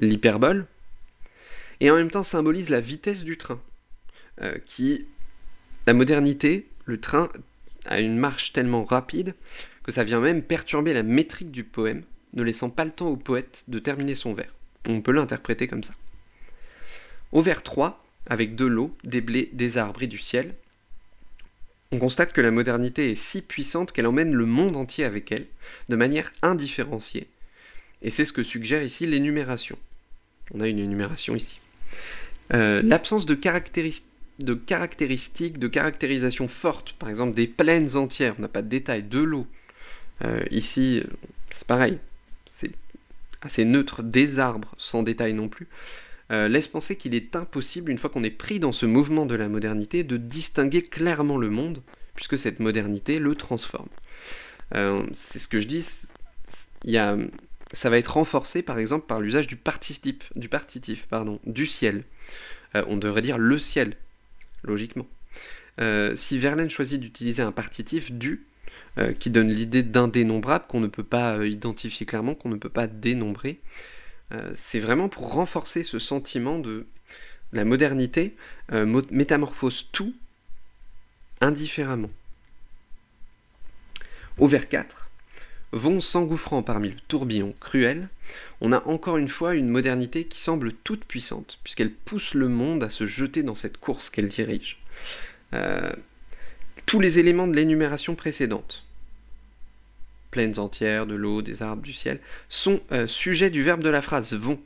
l'hyperbole, 0.00 0.66
et 1.80 1.90
en 1.90 1.96
même 1.96 2.10
temps 2.10 2.24
symbolise 2.24 2.70
la 2.70 2.80
vitesse 2.80 3.24
du 3.24 3.36
train, 3.36 3.60
qui, 4.64 5.06
la 5.86 5.92
modernité, 5.92 6.66
le 6.86 6.98
train 6.98 7.28
a 7.84 8.00
une 8.00 8.16
marche 8.16 8.52
tellement 8.52 8.84
rapide 8.84 9.34
que 9.90 9.94
ça 9.94 10.04
vient 10.04 10.20
même 10.20 10.44
perturber 10.44 10.94
la 10.94 11.02
métrique 11.02 11.50
du 11.50 11.64
poème, 11.64 12.04
ne 12.34 12.44
laissant 12.44 12.70
pas 12.70 12.84
le 12.84 12.92
temps 12.92 13.08
au 13.08 13.16
poète 13.16 13.64
de 13.66 13.80
terminer 13.80 14.14
son 14.14 14.34
vers. 14.34 14.54
On 14.88 15.00
peut 15.00 15.10
l'interpréter 15.10 15.66
comme 15.66 15.82
ça. 15.82 15.94
Au 17.32 17.42
vers 17.42 17.64
3, 17.64 18.00
avec 18.28 18.54
de 18.54 18.66
l'eau, 18.66 18.96
des 19.02 19.20
blés, 19.20 19.50
des 19.52 19.78
arbres 19.78 20.04
et 20.04 20.06
du 20.06 20.18
ciel, 20.18 20.54
on 21.90 21.98
constate 21.98 22.32
que 22.32 22.40
la 22.40 22.52
modernité 22.52 23.10
est 23.10 23.16
si 23.16 23.42
puissante 23.42 23.90
qu'elle 23.90 24.06
emmène 24.06 24.32
le 24.32 24.46
monde 24.46 24.76
entier 24.76 25.04
avec 25.04 25.32
elle, 25.32 25.46
de 25.88 25.96
manière 25.96 26.32
indifférenciée. 26.42 27.26
Et 28.00 28.10
c'est 28.10 28.24
ce 28.24 28.32
que 28.32 28.44
suggère 28.44 28.84
ici 28.84 29.08
l'énumération. 29.08 29.76
On 30.54 30.60
a 30.60 30.68
une 30.68 30.78
énumération 30.78 31.34
ici. 31.34 31.58
Euh, 32.54 32.80
l'absence 32.84 33.26
de 33.26 33.34
caractéristiques 33.34 34.06
de 34.38 34.54
caractérisation 35.66 36.46
forte, 36.46 36.92
par 36.92 37.08
exemple 37.08 37.34
des 37.34 37.48
plaines 37.48 37.96
entières, 37.96 38.36
on 38.38 38.42
n'a 38.42 38.48
pas 38.48 38.62
de 38.62 38.68
détails, 38.68 39.02
de 39.02 39.18
l'eau. 39.18 39.48
Euh, 40.24 40.42
ici, 40.50 41.02
c'est 41.50 41.66
pareil, 41.66 41.98
c'est 42.46 42.72
assez 43.42 43.64
neutre, 43.64 44.02
des 44.02 44.38
arbres, 44.38 44.72
sans 44.76 45.02
détail 45.02 45.32
non 45.32 45.48
plus, 45.48 45.66
euh, 46.30 46.48
laisse 46.48 46.68
penser 46.68 46.96
qu'il 46.96 47.14
est 47.14 47.34
impossible, 47.36 47.90
une 47.90 47.98
fois 47.98 48.10
qu'on 48.10 48.24
est 48.24 48.30
pris 48.30 48.60
dans 48.60 48.72
ce 48.72 48.86
mouvement 48.86 49.26
de 49.26 49.34
la 49.34 49.48
modernité, 49.48 50.04
de 50.04 50.16
distinguer 50.16 50.82
clairement 50.82 51.38
le 51.38 51.48
monde, 51.48 51.82
puisque 52.14 52.38
cette 52.38 52.60
modernité 52.60 53.18
le 53.18 53.34
transforme. 53.34 53.88
Euh, 54.74 55.04
c'est 55.12 55.38
ce 55.38 55.48
que 55.48 55.60
je 55.60 55.66
dis, 55.66 55.86
ça 57.72 57.90
va 57.90 57.98
être 57.98 58.14
renforcé 58.14 58.62
par 58.62 58.78
exemple 58.78 59.06
par 59.06 59.20
l'usage 59.20 59.46
du 59.46 59.56
partitif, 59.56 60.32
du 60.36 60.48
partitif 60.48 61.06
pardon, 61.06 61.40
du 61.46 61.66
ciel. 61.66 62.04
on 62.74 62.96
devrait 62.96 63.22
dire 63.22 63.38
le 63.38 63.58
ciel, 63.58 63.96
logiquement. 64.62 65.06
Si 66.14 66.38
Verlaine 66.38 66.70
choisit 66.70 67.00
d'utiliser 67.00 67.42
un 67.42 67.52
partitif 67.52 68.12
du, 68.12 68.44
euh, 68.98 69.12
qui 69.12 69.30
donne 69.30 69.50
l'idée 69.50 69.82
d'un 69.82 70.08
dénombrable 70.08 70.66
qu'on 70.68 70.80
ne 70.80 70.86
peut 70.86 71.04
pas 71.04 71.36
euh, 71.36 71.48
identifier 71.48 72.06
clairement, 72.06 72.34
qu'on 72.34 72.48
ne 72.48 72.56
peut 72.56 72.68
pas 72.68 72.86
dénombrer, 72.86 73.60
c'est 74.54 74.78
vraiment 74.78 75.08
pour 75.08 75.32
renforcer 75.32 75.82
ce 75.82 75.98
sentiment 75.98 76.60
de 76.60 76.86
la 77.52 77.64
modernité 77.64 78.36
métamorphose 78.70 79.88
tout 79.90 80.14
indifféremment. 81.40 82.10
Au 84.38 84.46
vers 84.46 84.68
4, 84.68 85.10
vont 85.72 86.00
s'engouffrant 86.00 86.62
parmi 86.62 86.90
le 86.90 86.96
tourbillon 87.08 87.54
cruel, 87.60 88.08
on 88.60 88.72
a 88.72 88.84
encore 88.86 89.16
une 89.16 89.28
fois 89.28 89.54
une 89.54 89.68
modernité 89.68 90.24
qui 90.24 90.40
semble 90.40 90.72
toute 90.72 91.04
puissante, 91.04 91.58
puisqu'elle 91.64 91.92
pousse 91.92 92.34
le 92.34 92.48
monde 92.48 92.82
à 92.82 92.90
se 92.90 93.06
jeter 93.06 93.42
dans 93.42 93.54
cette 93.54 93.78
course 93.78 94.10
qu'elle 94.10 94.28
dirige. 94.28 94.78
Euh, 95.54 95.92
tous 96.90 96.98
les 96.98 97.20
éléments 97.20 97.46
de 97.46 97.54
l'énumération 97.54 98.16
précédente, 98.16 98.84
plaines 100.32 100.58
entières, 100.58 101.06
de 101.06 101.14
l'eau, 101.14 101.40
des 101.40 101.62
arbres, 101.62 101.82
du 101.82 101.92
ciel, 101.92 102.18
sont 102.48 102.80
euh, 102.90 103.06
sujets 103.06 103.48
du 103.48 103.62
verbe 103.62 103.84
de 103.84 103.88
la 103.88 104.02
phrase 104.02 104.34
vont. 104.34 104.60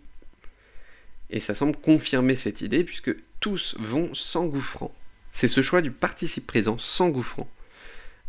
Et 1.28 1.38
ça 1.38 1.54
semble 1.54 1.76
confirmer 1.76 2.34
cette 2.34 2.62
idée, 2.62 2.82
puisque 2.82 3.14
tous 3.40 3.76
vont 3.78 4.14
s'engouffrant. 4.14 4.94
C'est 5.32 5.48
ce 5.48 5.60
choix 5.60 5.82
du 5.82 5.90
participe 5.90 6.46
présent, 6.46 6.78
s'engouffrant, 6.78 7.46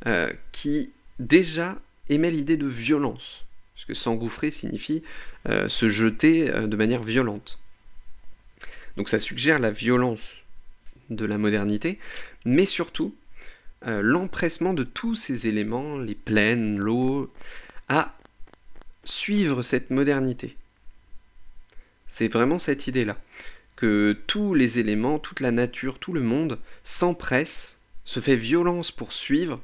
euh, 0.07 0.29
qui 0.51 0.91
déjà 1.19 1.77
émet 2.09 2.31
l'idée 2.31 2.57
de 2.57 2.67
violence 2.67 3.45
parce 3.75 3.85
que 3.85 3.93
s'engouffrer 3.93 4.51
signifie 4.51 5.03
euh, 5.47 5.69
se 5.69 5.87
jeter 5.87 6.49
de 6.49 6.75
manière 6.75 7.03
violente. 7.03 7.59
Donc 8.97 9.07
ça 9.07 9.21
suggère 9.21 9.59
la 9.59 9.71
violence 9.71 10.19
de 11.09 11.23
la 11.23 11.37
modernité, 11.37 11.97
mais 12.43 12.65
surtout 12.65 13.15
euh, 13.87 14.01
l'empressement 14.01 14.73
de 14.73 14.83
tous 14.83 15.15
ces 15.15 15.47
éléments, 15.47 15.97
les 15.97 16.15
plaines, 16.15 16.77
l'eau, 16.77 17.31
à 17.87 18.17
suivre 19.03 19.61
cette 19.61 19.91
modernité. 19.91 20.57
C'est 22.07 22.31
vraiment 22.31 22.59
cette 22.59 22.87
idée-là, 22.87 23.17
que 23.75 24.17
tous 24.27 24.53
les 24.53 24.79
éléments, 24.79 25.19
toute 25.19 25.39
la 25.39 25.51
nature, 25.51 25.99
tout 25.99 26.13
le 26.13 26.21
monde 26.21 26.59
s'empresse, 26.83 27.77
se 28.05 28.19
fait 28.19 28.35
violence 28.35 28.91
pour 28.91 29.13
suivre, 29.13 29.61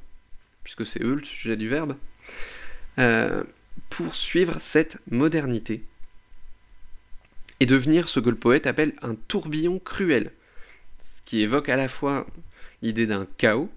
puisque 0.63 0.85
c'est 0.85 1.03
eux 1.03 1.15
le 1.15 1.23
sujet 1.23 1.55
du 1.55 1.69
verbe, 1.69 1.95
pour 3.89 4.15
suivre 4.15 4.59
cette 4.59 4.97
modernité 5.09 5.83
et 7.61 7.65
devenir 7.65 8.09
ce 8.09 8.19
que 8.19 8.29
le 8.29 8.35
poète 8.35 8.67
appelle 8.67 8.93
un 9.01 9.15
tourbillon 9.15 9.79
cruel, 9.79 10.31
ce 10.99 11.21
qui 11.25 11.41
évoque 11.41 11.69
à 11.69 11.75
la 11.75 11.87
fois 11.87 12.25
l'idée 12.81 13.05
d'un 13.05 13.27
chaos, 13.37 13.69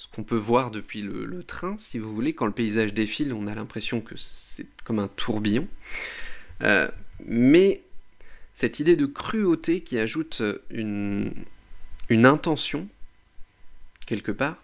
ce 0.00 0.06
qu'on 0.08 0.24
peut 0.24 0.34
voir 0.34 0.70
depuis 0.70 1.02
le, 1.02 1.42
train, 1.42 1.76
si 1.76 1.98
vous 1.98 2.14
voulez, 2.14 2.32
quand 2.32 2.46
le 2.46 2.52
paysage 2.52 2.94
défile, 2.94 3.34
on 3.34 3.46
a 3.46 3.54
l'impression 3.54 4.00
que 4.00 4.14
c'est 4.16 4.66
comme 4.82 4.98
un 4.98 5.08
tourbillon, 5.08 5.68
euh, 6.62 6.90
mais 7.26 7.82
cette 8.54 8.80
idée 8.80 8.96
de 8.96 9.04
cruauté 9.04 9.82
qui 9.82 9.98
ajoute 9.98 10.42
une, 10.70 11.44
intention, 12.08 12.88
quelque 14.06 14.32
part, 14.32 14.56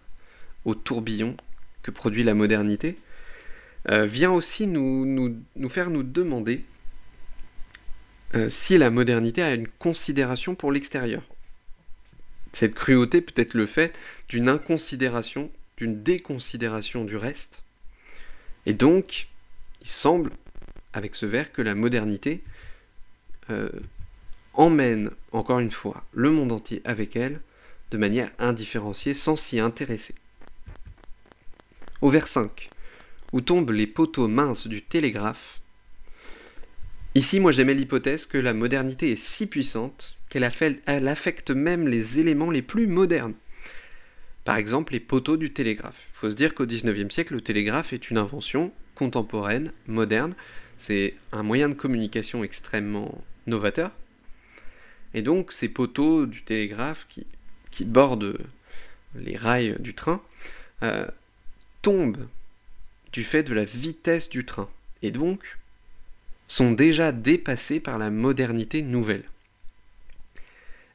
au 0.65 0.73
tourbillon 0.73 1.37
que 1.83 1.91
produit 1.91 2.23
la 2.23 2.33
modernité, 2.33 2.97
euh, 3.91 4.07
vient 4.07 4.31
aussi 4.31 4.65
nous, 4.65 5.05
nous, 5.05 5.69
faire 5.69 5.91
nous 5.91 6.01
demander 6.01 6.65
euh, 8.33 8.49
si 8.49 8.79
la 8.79 8.89
modernité 8.89 9.43
a 9.43 9.53
une 9.53 9.67
considération 9.67 10.55
pour 10.55 10.71
l'extérieur. 10.71 11.21
Cette 12.53 12.73
cruauté 12.73 13.21
peut 13.21 13.39
être 13.39 13.53
le 13.53 13.65
fait 13.65 13.93
d'une 14.29 14.49
inconsidération, 14.49 15.51
d'une 15.77 16.01
déconsidération 16.01 17.05
du 17.05 17.17
reste. 17.17 17.63
Et 18.65 18.73
donc, 18.73 19.27
il 19.81 19.89
semble, 19.89 20.31
avec 20.93 21.15
ce 21.15 21.25
vers, 21.25 21.51
que 21.51 21.61
la 21.61 21.75
modernité 21.75 22.43
euh, 23.49 23.69
emmène, 24.53 25.11
encore 25.31 25.59
une 25.59 25.71
fois, 25.71 26.03
le 26.13 26.31
monde 26.31 26.51
entier 26.51 26.81
avec 26.83 27.15
elle, 27.15 27.41
de 27.91 27.97
manière 27.97 28.31
indifférenciée, 28.39 29.13
sans 29.13 29.37
s'y 29.37 29.59
intéresser. 29.59 30.15
Au 32.01 32.09
vers 32.09 32.27
5, 32.27 32.69
où 33.31 33.41
tombent 33.41 33.71
les 33.71 33.87
poteaux 33.87 34.27
minces 34.27 34.67
du 34.67 34.81
télégraphe. 34.81 35.61
Ici, 37.15 37.39
moi 37.39 37.51
j'aimais 37.51 37.73
l'hypothèse 37.73 38.25
que 38.25 38.37
la 38.37 38.53
modernité 38.53 39.11
est 39.11 39.15
si 39.15 39.47
puissante 39.47 40.16
qu'elle 40.37 41.07
affecte 41.07 41.51
même 41.51 41.87
les 41.87 42.19
éléments 42.19 42.51
les 42.51 42.61
plus 42.61 42.87
modernes. 42.87 43.33
Par 44.43 44.57
exemple, 44.57 44.93
les 44.93 44.99
poteaux 44.99 45.37
du 45.37 45.51
télégraphe. 45.51 46.05
Il 46.13 46.17
faut 46.17 46.31
se 46.31 46.35
dire 46.35 46.53
qu'au 46.53 46.65
XIXe 46.65 47.13
siècle, 47.13 47.33
le 47.33 47.41
télégraphe 47.41 47.91
est 47.91 48.09
une 48.09 48.17
invention 48.17 48.71
contemporaine, 48.95 49.73
moderne. 49.87 50.35
C'est 50.77 51.15
un 51.31 51.43
moyen 51.43 51.69
de 51.69 51.73
communication 51.73 52.43
extrêmement 52.43 53.23
novateur. 53.45 53.91
Et 55.13 55.21
donc, 55.21 55.51
ces 55.51 55.69
poteaux 55.69 56.25
du 56.25 56.43
télégraphe 56.43 57.07
qui, 57.09 57.25
bordent 57.85 58.37
les 59.15 59.37
rails 59.37 59.75
du 59.79 59.93
train 59.93 60.21
euh, 60.83 61.07
tombent 61.81 62.27
du 63.11 63.23
fait 63.23 63.43
de 63.43 63.53
la 63.53 63.65
vitesse 63.65 64.29
du 64.29 64.45
train, 64.45 64.69
et 65.01 65.11
donc 65.11 65.57
sont 66.47 66.71
déjà 66.71 67.11
dépassés 67.11 67.79
par 67.79 67.97
la 67.97 68.09
modernité 68.09 68.81
nouvelle. 68.81 69.23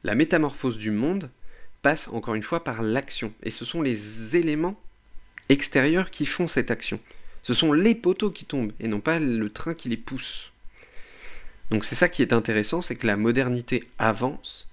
La 0.03 0.15
métamorphose 0.15 0.77
du 0.77 0.91
monde 0.91 1.29
passe 1.81 2.07
encore 2.07 2.35
une 2.35 2.43
fois 2.43 2.63
par 2.63 2.81
l'action, 2.81 3.33
et 3.43 3.51
ce 3.51 3.65
sont 3.65 3.81
les 3.81 4.35
éléments 4.35 4.79
extérieurs 5.49 6.11
qui 6.11 6.25
font 6.25 6.47
cette 6.47 6.71
action. 6.71 6.99
Ce 7.41 7.53
sont 7.53 7.73
les 7.73 7.95
poteaux 7.95 8.31
qui 8.31 8.45
tombent, 8.45 8.73
et 8.79 8.87
non 8.87 9.01
pas 9.01 9.19
le 9.19 9.49
train 9.49 9.73
qui 9.73 9.89
les 9.89 9.97
pousse. 9.97 10.51
Donc 11.71 11.85
c'est 11.85 11.95
ça 11.95 12.09
qui 12.09 12.21
est 12.21 12.33
intéressant, 12.33 12.81
c'est 12.81 12.95
que 12.95 13.07
la 13.07 13.17
modernité 13.17 13.83
avance, 13.99 14.69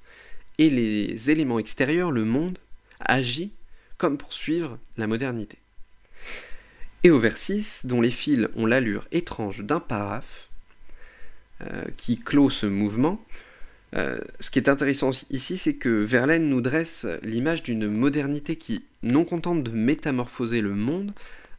et 0.59 0.71
les 0.71 1.31
éléments 1.31 1.59
extérieurs, 1.59 2.13
le 2.13 2.25
monde, 2.25 2.59
agit 3.01 3.53
comme 3.99 4.19
pour 4.19 4.33
suivre 4.33 4.79
la 4.97 5.07
modernité 5.07 5.59
et 7.03 7.11
au 7.11 7.19
vers 7.19 7.37
6, 7.37 7.87
dont 7.87 8.01
les 8.01 8.11
fils 8.11 8.49
ont 8.57 8.67
l'allure 8.67 9.07
étrange 9.11 9.61
d'un 9.65 9.81
paraphe, 9.81 10.49
euh, 11.63 11.85
qui 11.97 12.19
clôt 12.19 12.51
ce 12.51 12.67
mouvement. 12.67 13.25
Euh, 13.97 14.21
ce 14.39 14.51
qui 14.51 14.59
est 14.59 14.69
intéressant 14.69 15.11
ici, 15.31 15.57
c'est 15.57 15.75
que 15.75 15.89
Verlaine 15.89 16.49
nous 16.49 16.61
dresse 16.61 17.07
l'image 17.23 17.63
d'une 17.63 17.89
modernité 17.89 18.57
qui, 18.57 18.85
non 19.03 19.25
contente 19.25 19.65
de 19.65 19.71
métamorphoser 19.71 20.61
le 20.61 20.75
monde, 20.75 21.13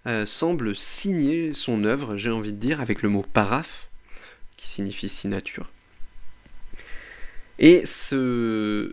euh, 0.07 0.25
semble 0.25 0.75
signer 0.75 1.53
son 1.53 1.83
œuvre, 1.83 2.17
j'ai 2.17 2.31
envie 2.31 2.53
de 2.53 2.57
dire, 2.57 2.81
avec 2.81 3.01
le 3.01 3.09
mot 3.09 3.25
paraphe, 3.33 3.89
qui 4.57 4.69
signifie 4.69 5.09
signature. 5.09 5.69
Et 7.59 7.85
ce, 7.85 8.91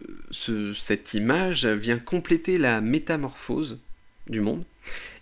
cette 0.76 1.14
image 1.14 1.64
vient 1.64 1.99
compléter 1.99 2.59
la 2.59 2.83
métamorphose 2.83 3.78
du 4.28 4.42
monde 4.42 4.64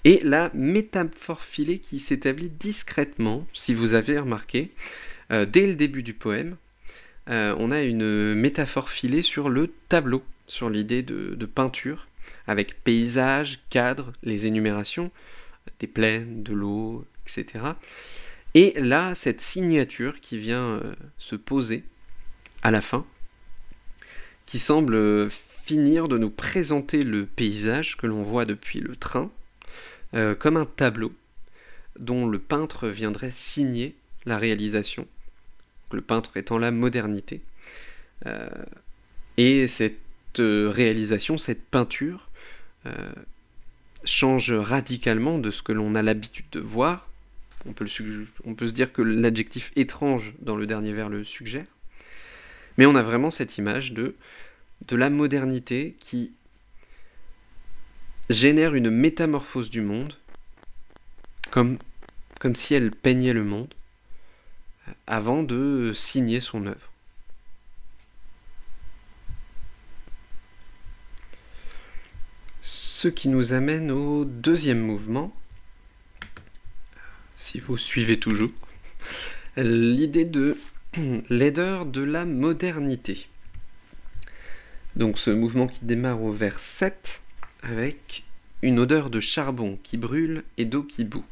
et 0.04 0.20
la 0.24 0.50
métaphore 0.54 1.42
filée 1.42 1.78
qui 1.78 1.98
s'établit 1.98 2.50
discrètement, 2.50 3.46
si 3.52 3.72
vous 3.72 3.94
avez 3.94 4.18
remarqué, 4.18 4.70
euh, 5.32 5.46
dès 5.46 5.66
le 5.66 5.76
début 5.76 6.02
du 6.02 6.14
poème, 6.14 6.56
euh, 7.28 7.54
on 7.58 7.70
a 7.70 7.82
une 7.82 8.34
métaphore 8.34 8.90
filée 8.90 9.22
sur 9.22 9.48
le 9.48 9.72
tableau, 9.88 10.22
sur 10.46 10.70
l'idée 10.70 11.02
de, 11.02 11.46
peinture, 11.46 12.06
avec 12.46 12.82
paysage, 12.84 13.60
cadre, 13.70 14.12
les 14.22 14.46
énumérations, 14.46 15.10
des 15.80 15.86
plaines, 15.86 16.42
de 16.42 16.52
l'eau, 16.52 17.04
etc. 17.26 17.64
Et 18.54 18.74
là, 18.76 19.14
cette 19.14 19.40
signature 19.40 20.20
qui 20.20 20.38
vient 20.38 20.80
euh, 20.80 20.94
se 21.18 21.36
poser 21.36 21.84
à 22.62 22.70
la 22.70 22.80
fin, 22.80 23.04
qui 24.46 24.58
semble 24.58 25.30
finir 25.30 26.06
de 26.06 26.16
nous 26.16 26.30
présenter 26.30 27.02
le 27.02 27.26
paysage 27.26 27.96
que 27.96 28.06
l'on 28.06 28.22
voit 28.22 28.44
depuis 28.44 28.80
le 28.80 28.94
train, 28.94 29.30
euh, 30.14 30.34
comme 30.36 30.56
un 30.56 30.64
tableau 30.64 31.12
dont 31.98 32.26
le 32.26 32.38
peintre 32.38 32.88
viendrait 32.88 33.32
signer 33.32 33.96
la 34.24 34.38
réalisation, 34.38 35.06
le 35.92 36.00
peintre 36.00 36.36
étant 36.36 36.58
la 36.58 36.70
modernité. 36.70 37.42
Euh, 38.26 38.48
et 39.36 39.68
cette 39.68 40.40
euh, 40.40 40.70
réalisation, 40.70 41.38
cette 41.38 41.64
peinture, 41.64 42.28
change 44.04 44.52
radicalement 44.52 45.38
de 45.38 45.50
ce 45.50 45.60
que 45.60 45.72
l'on 45.72 45.96
a 45.96 46.02
l'habitude 46.02 46.46
de 46.52 46.60
voir. 46.60 47.08
On 47.66 47.72
peut, 47.72 47.88
se 47.88 48.70
dire 48.70 48.92
que 48.92 49.02
l'adjectif 49.02 49.72
étrange 49.74 50.34
dans 50.38 50.54
le 50.54 50.66
dernier 50.66 50.92
vers 50.92 51.08
le 51.08 51.24
suggère. 51.24 51.66
Mais 52.78 52.86
on 52.86 52.94
a 52.94 53.02
vraiment 53.02 53.32
cette 53.32 53.58
image 53.58 53.92
de 53.92 54.14
la 54.92 55.10
modernité 55.10 55.96
qui 55.98 56.32
génère 58.30 58.74
une 58.74 58.90
métamorphose 58.90 59.70
du 59.70 59.80
monde, 59.80 60.14
comme 61.50 61.78
si 62.54 62.74
elle 62.74 62.90
peignait 62.90 63.32
le 63.32 63.44
monde, 63.44 63.74
avant 65.06 65.42
de 65.42 65.92
signer 65.94 66.40
son 66.40 66.66
œuvre. 66.66 66.92
Ce 72.60 73.08
qui 73.08 73.28
nous 73.28 73.52
amène 73.52 73.90
au 73.90 74.24
deuxième 74.24 74.80
mouvement, 74.80 75.34
si 77.36 77.60
vous 77.60 77.78
suivez 77.78 78.18
toujours, 78.18 78.50
l'idée 79.56 80.24
de 80.24 80.56
laideur 81.30 81.86
de 81.86 82.02
la 82.02 82.24
modernité. 82.24 83.28
Donc 84.96 85.18
ce 85.18 85.30
mouvement 85.30 85.66
qui 85.66 85.84
démarre 85.84 86.22
au 86.22 86.32
vers 86.32 86.58
7 86.58 87.22
avec 87.62 88.24
une 88.62 88.78
odeur 88.78 89.10
de 89.10 89.20
charbon 89.20 89.78
qui 89.82 89.96
brûle 89.96 90.42
et 90.56 90.64
d'eau 90.64 90.82
qui 90.82 91.04
bout. 91.04 91.24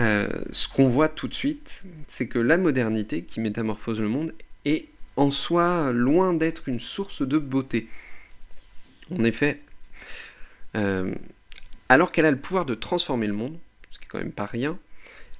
Euh, 0.00 0.28
ce 0.50 0.68
qu'on 0.68 0.88
voit 0.88 1.08
tout 1.08 1.28
de 1.28 1.34
suite, 1.34 1.82
c'est 2.08 2.26
que 2.26 2.38
la 2.38 2.56
modernité 2.56 3.22
qui 3.22 3.40
métamorphose 3.40 4.00
le 4.00 4.08
monde 4.08 4.32
est 4.64 4.86
en 5.16 5.30
soi 5.30 5.92
loin 5.92 6.32
d'être 6.32 6.68
une 6.68 6.80
source 6.80 7.22
de 7.22 7.38
beauté. 7.38 7.88
En 9.10 9.24
effet, 9.24 9.60
euh, 10.76 11.14
alors 11.88 12.12
qu'elle 12.12 12.24
a 12.24 12.30
le 12.30 12.38
pouvoir 12.38 12.64
de 12.64 12.74
transformer 12.74 13.26
le 13.26 13.34
monde, 13.34 13.58
ce 13.90 13.98
qui 13.98 14.06
est 14.06 14.08
quand 14.08 14.18
même 14.18 14.32
pas 14.32 14.46
rien, 14.46 14.78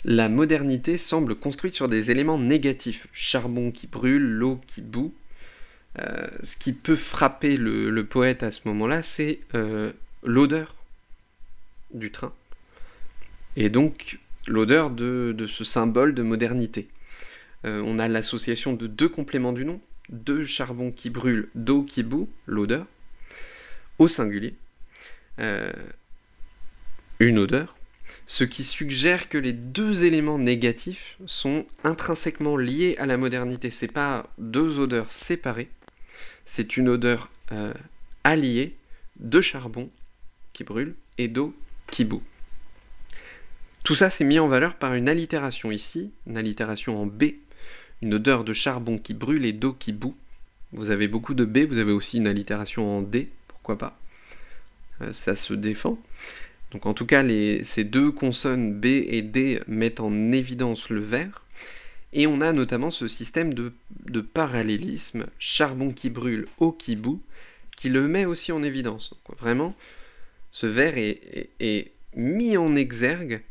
la 0.05 0.29
modernité 0.29 0.99
semble 0.99 1.37
construite 1.37 1.75
sur 1.75 1.89
des 1.89 2.11
éléments 2.11 2.39
négatifs. 2.39 3.07
Charbon 3.13 3.71
qui 3.71 3.87
brûle, 3.87 4.23
l'eau 4.23 4.61
qui 4.67 4.83
bout, 4.83 5.15
euh, 5.99 6.27
ce 6.43 6.57
qui 6.57 6.73
peut 6.73 6.97
frapper 6.97 7.57
le, 7.57 8.05
poète 8.05 8.43
à 8.43 8.51
ce 8.51 8.61
moment-là, 8.67 9.03
c'est 9.03 9.41
l'odeur 10.25 10.75
du 11.95 12.11
train. 12.11 12.35
Et 13.57 13.69
donc 13.69 14.19
l'odeur 14.47 14.91
de, 14.91 15.47
ce 15.49 15.65
symbole 15.65 16.15
de 16.15 16.23
modernité. 16.23 16.89
Euh, 17.65 17.83
on 17.85 17.99
a 17.99 18.09
l'association 18.09 18.73
de 18.73 18.87
deux 18.87 19.09
compléments 19.09 19.53
du 19.53 19.65
nom, 19.65 19.81
deux 20.09 20.45
charbons 20.45 20.91
qui 20.91 21.11
brûlent, 21.11 21.49
d'eau 21.55 21.83
qui 21.83 22.03
bout, 22.03 22.29
l'odeur, 22.47 22.87
au 23.99 24.09
singulier. 24.09 24.55
une 27.21 27.39
odeur, 27.39 27.77
ce 28.27 28.45
qui 28.45 28.65
suggère 28.65 29.29
que 29.29 29.39
les 29.39 29.53
deux 29.53 30.05
éléments 30.05 30.39
négatifs 30.39 31.19
sont 31.27 31.67
intrinsèquement 31.85 32.57
liés 32.57 32.97
à 32.99 33.07
la 33.07 33.17
modernité. 33.17 33.71
C'est 33.71 33.93
pas 33.93 34.27
deux 34.39 34.79
odeurs 34.79 35.13
séparées, 35.13 35.71
c'est 36.45 36.77
une 36.77 36.89
odeur 36.89 37.31
euh, 37.53 37.75
alliée 38.25 38.77
de 39.17 39.41
charbon 39.41 39.91
qui 40.53 40.65
brûle 40.65 40.95
et 41.19 41.29
d'eau 41.29 41.55
qui 41.91 42.05
bout. 42.05 42.23
Tout 43.85 43.95
ça 43.95 44.11
s'est 44.11 44.25
mis 44.25 44.39
en 44.39 44.49
valeur 44.49 44.77
par 44.77 44.95
une 44.95 45.09
allitération 45.09 45.71
ici, 45.71 46.13
une 46.27 46.37
allitération 46.37 47.01
en 47.01 47.07
B, 47.07 47.25
une 48.01 48.15
odeur 48.15 48.45
de 48.45 48.53
charbon 48.53 48.99
qui 48.99 49.15
brûle 49.15 49.45
et 49.45 49.53
d'eau 49.53 49.73
qui 49.73 49.93
bout. 49.93 50.17
Vous 50.73 50.91
avez 50.91 51.09
beaucoup 51.09 51.35
de 51.35 51.45
B, 51.45 51.67
vous 51.69 51.79
avez 51.79 51.93
aussi 51.93 52.19
une 52.19 52.27
allitération 52.27 52.99
en 52.99 53.03
D, 53.03 53.29
pourquoi 53.49 53.79
pas. 53.79 53.99
Euh, 55.01 55.13
ça 55.13 55.37
se 55.37 55.53
défend. 55.55 55.99
Donc 56.71 56.87
en 56.87 56.95
tout 56.95 57.07
cas, 57.07 57.23
ces 57.65 57.85
deux 57.85 58.11
consonnes 58.11 58.73
B 58.73 58.87
et 58.87 59.23
D 59.23 59.61
mettent 59.67 60.01
en 60.01 60.33
évidence 60.33 60.89
le 60.89 61.01
vert. 61.01 61.45
Et 62.15 62.27
on 62.27 62.41
a 62.41 62.53
notamment 62.53 62.91
ce 62.91 63.09
système 63.09 63.55
de, 63.55 63.73
parallélisme, 64.21 65.27
charbon 65.39 65.93
qui 65.93 66.11
brûle, 66.11 66.47
eau 66.59 66.73
qui 66.73 66.95
bout, 66.95 67.23
qui 67.77 67.89
le 67.89 68.07
met 68.07 68.27
aussi 68.27 68.53
en 68.53 68.63
évidence. 68.63 69.15
vraiment, 69.39 69.75
ce 70.51 70.67
vers 70.67 70.95
est, 70.97 71.93
mis 72.15 72.57
en 72.59 72.77
exergue 72.77 73.43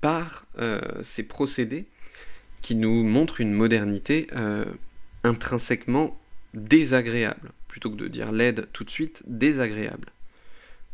par 0.00 0.46
euh, 0.58 0.80
ces 1.02 1.22
procédés 1.22 1.86
qui 2.62 2.74
nous 2.74 3.04
montrent 3.04 3.40
une 3.40 3.52
modernité 3.52 4.28
euh, 4.34 4.64
intrinsèquement 5.22 6.18
désagréable, 6.54 7.52
plutôt 7.68 7.90
que 7.90 7.96
de 7.96 8.08
dire 8.08 8.32
laide 8.32 8.68
tout 8.72 8.84
de 8.84 8.90
suite, 8.90 9.22
désagréable, 9.26 10.08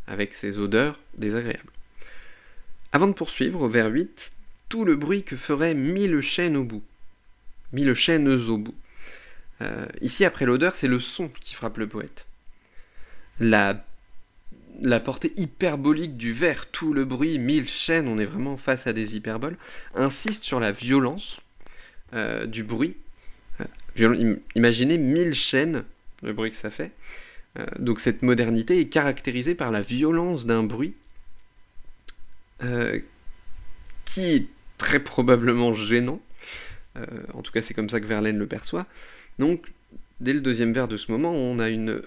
avec 0.07 0.35
ses 0.35 0.59
odeurs 0.59 0.99
désagréables. 1.17 1.71
Avant 2.91 3.07
de 3.07 3.13
poursuivre, 3.13 3.61
au 3.61 3.69
vers 3.69 3.89
8, 3.89 4.31
tout 4.67 4.83
le 4.83 4.95
bruit 4.95 5.23
que 5.23 5.37
ferait 5.37 5.73
mille 5.73 6.19
chaînes 6.21 6.57
au 6.57 6.63
bout. 6.63 6.83
Mille 7.71 7.93
chaînes 7.93 8.27
au 8.27 8.57
bout. 8.57 8.75
Euh, 9.61 9.85
ici, 10.01 10.25
après 10.25 10.45
l'odeur, 10.45 10.75
c'est 10.75 10.87
le 10.87 10.99
son 10.99 11.29
qui 11.41 11.53
frappe 11.53 11.77
le 11.77 11.87
poète. 11.87 12.25
La, 13.39 13.85
la 14.81 14.99
portée 14.99 15.33
hyperbolique 15.37 16.17
du 16.17 16.33
vers, 16.33 16.65
tout 16.67 16.93
le 16.93 17.05
bruit, 17.05 17.39
mille 17.39 17.69
chaînes, 17.69 18.07
on 18.07 18.17
est 18.17 18.25
vraiment 18.25 18.57
face 18.57 18.87
à 18.87 18.93
des 18.93 19.15
hyperboles, 19.15 19.57
insiste 19.95 20.43
sur 20.43 20.59
la 20.59 20.71
violence 20.71 21.39
euh, 22.13 22.45
du 22.45 22.63
bruit. 22.63 22.97
Euh, 23.99 24.35
imaginez 24.55 24.97
mille 24.97 25.33
chaînes, 25.33 25.83
le 26.23 26.33
bruit 26.33 26.51
que 26.51 26.57
ça 26.57 26.69
fait. 26.69 26.91
donc 27.79 27.99
cette 27.99 28.21
modernité 28.21 28.79
est 28.79 28.87
caractérisée 28.87 29.55
par 29.55 29.71
la 29.71 29.81
violence 29.81 30.45
d'un 30.45 30.63
bruit 30.63 30.95
qui 34.05 34.49
très 34.81 34.99
probablement 34.99 35.73
gênant. 35.73 36.19
Euh, 36.97 37.05
en 37.33 37.41
tout 37.41 37.51
cas, 37.51 37.61
c'est 37.61 37.73
comme 37.73 37.89
ça 37.89 37.99
que 37.99 38.05
Verlaine 38.05 38.37
le 38.37 38.47
perçoit. 38.47 38.87
Donc, 39.37 39.71
dès 40.19 40.33
le 40.33 40.41
deuxième 40.41 40.73
vers 40.73 40.87
de 40.87 40.97
ce 40.97 41.11
moment, 41.11 41.31
on 41.31 41.59
a 41.59 41.69
une, 41.69 42.01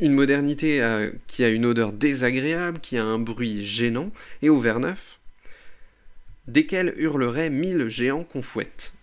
une 0.00 0.12
modernité 0.12 0.82
euh, 0.82 1.10
qui 1.26 1.44
a 1.44 1.48
une 1.48 1.66
odeur 1.66 1.92
désagréable, 1.92 2.80
qui 2.80 2.96
a 2.96 3.04
un 3.04 3.18
bruit 3.18 3.66
gênant, 3.66 4.10
et 4.42 4.48
au 4.48 4.58
vers 4.58 4.80
9, 4.80 5.18
desquels 6.48 6.94
hurleraient 6.96 7.50
mille 7.50 7.88
géants 7.88 8.24
qu'on 8.24 8.42
fouette. 8.42 8.94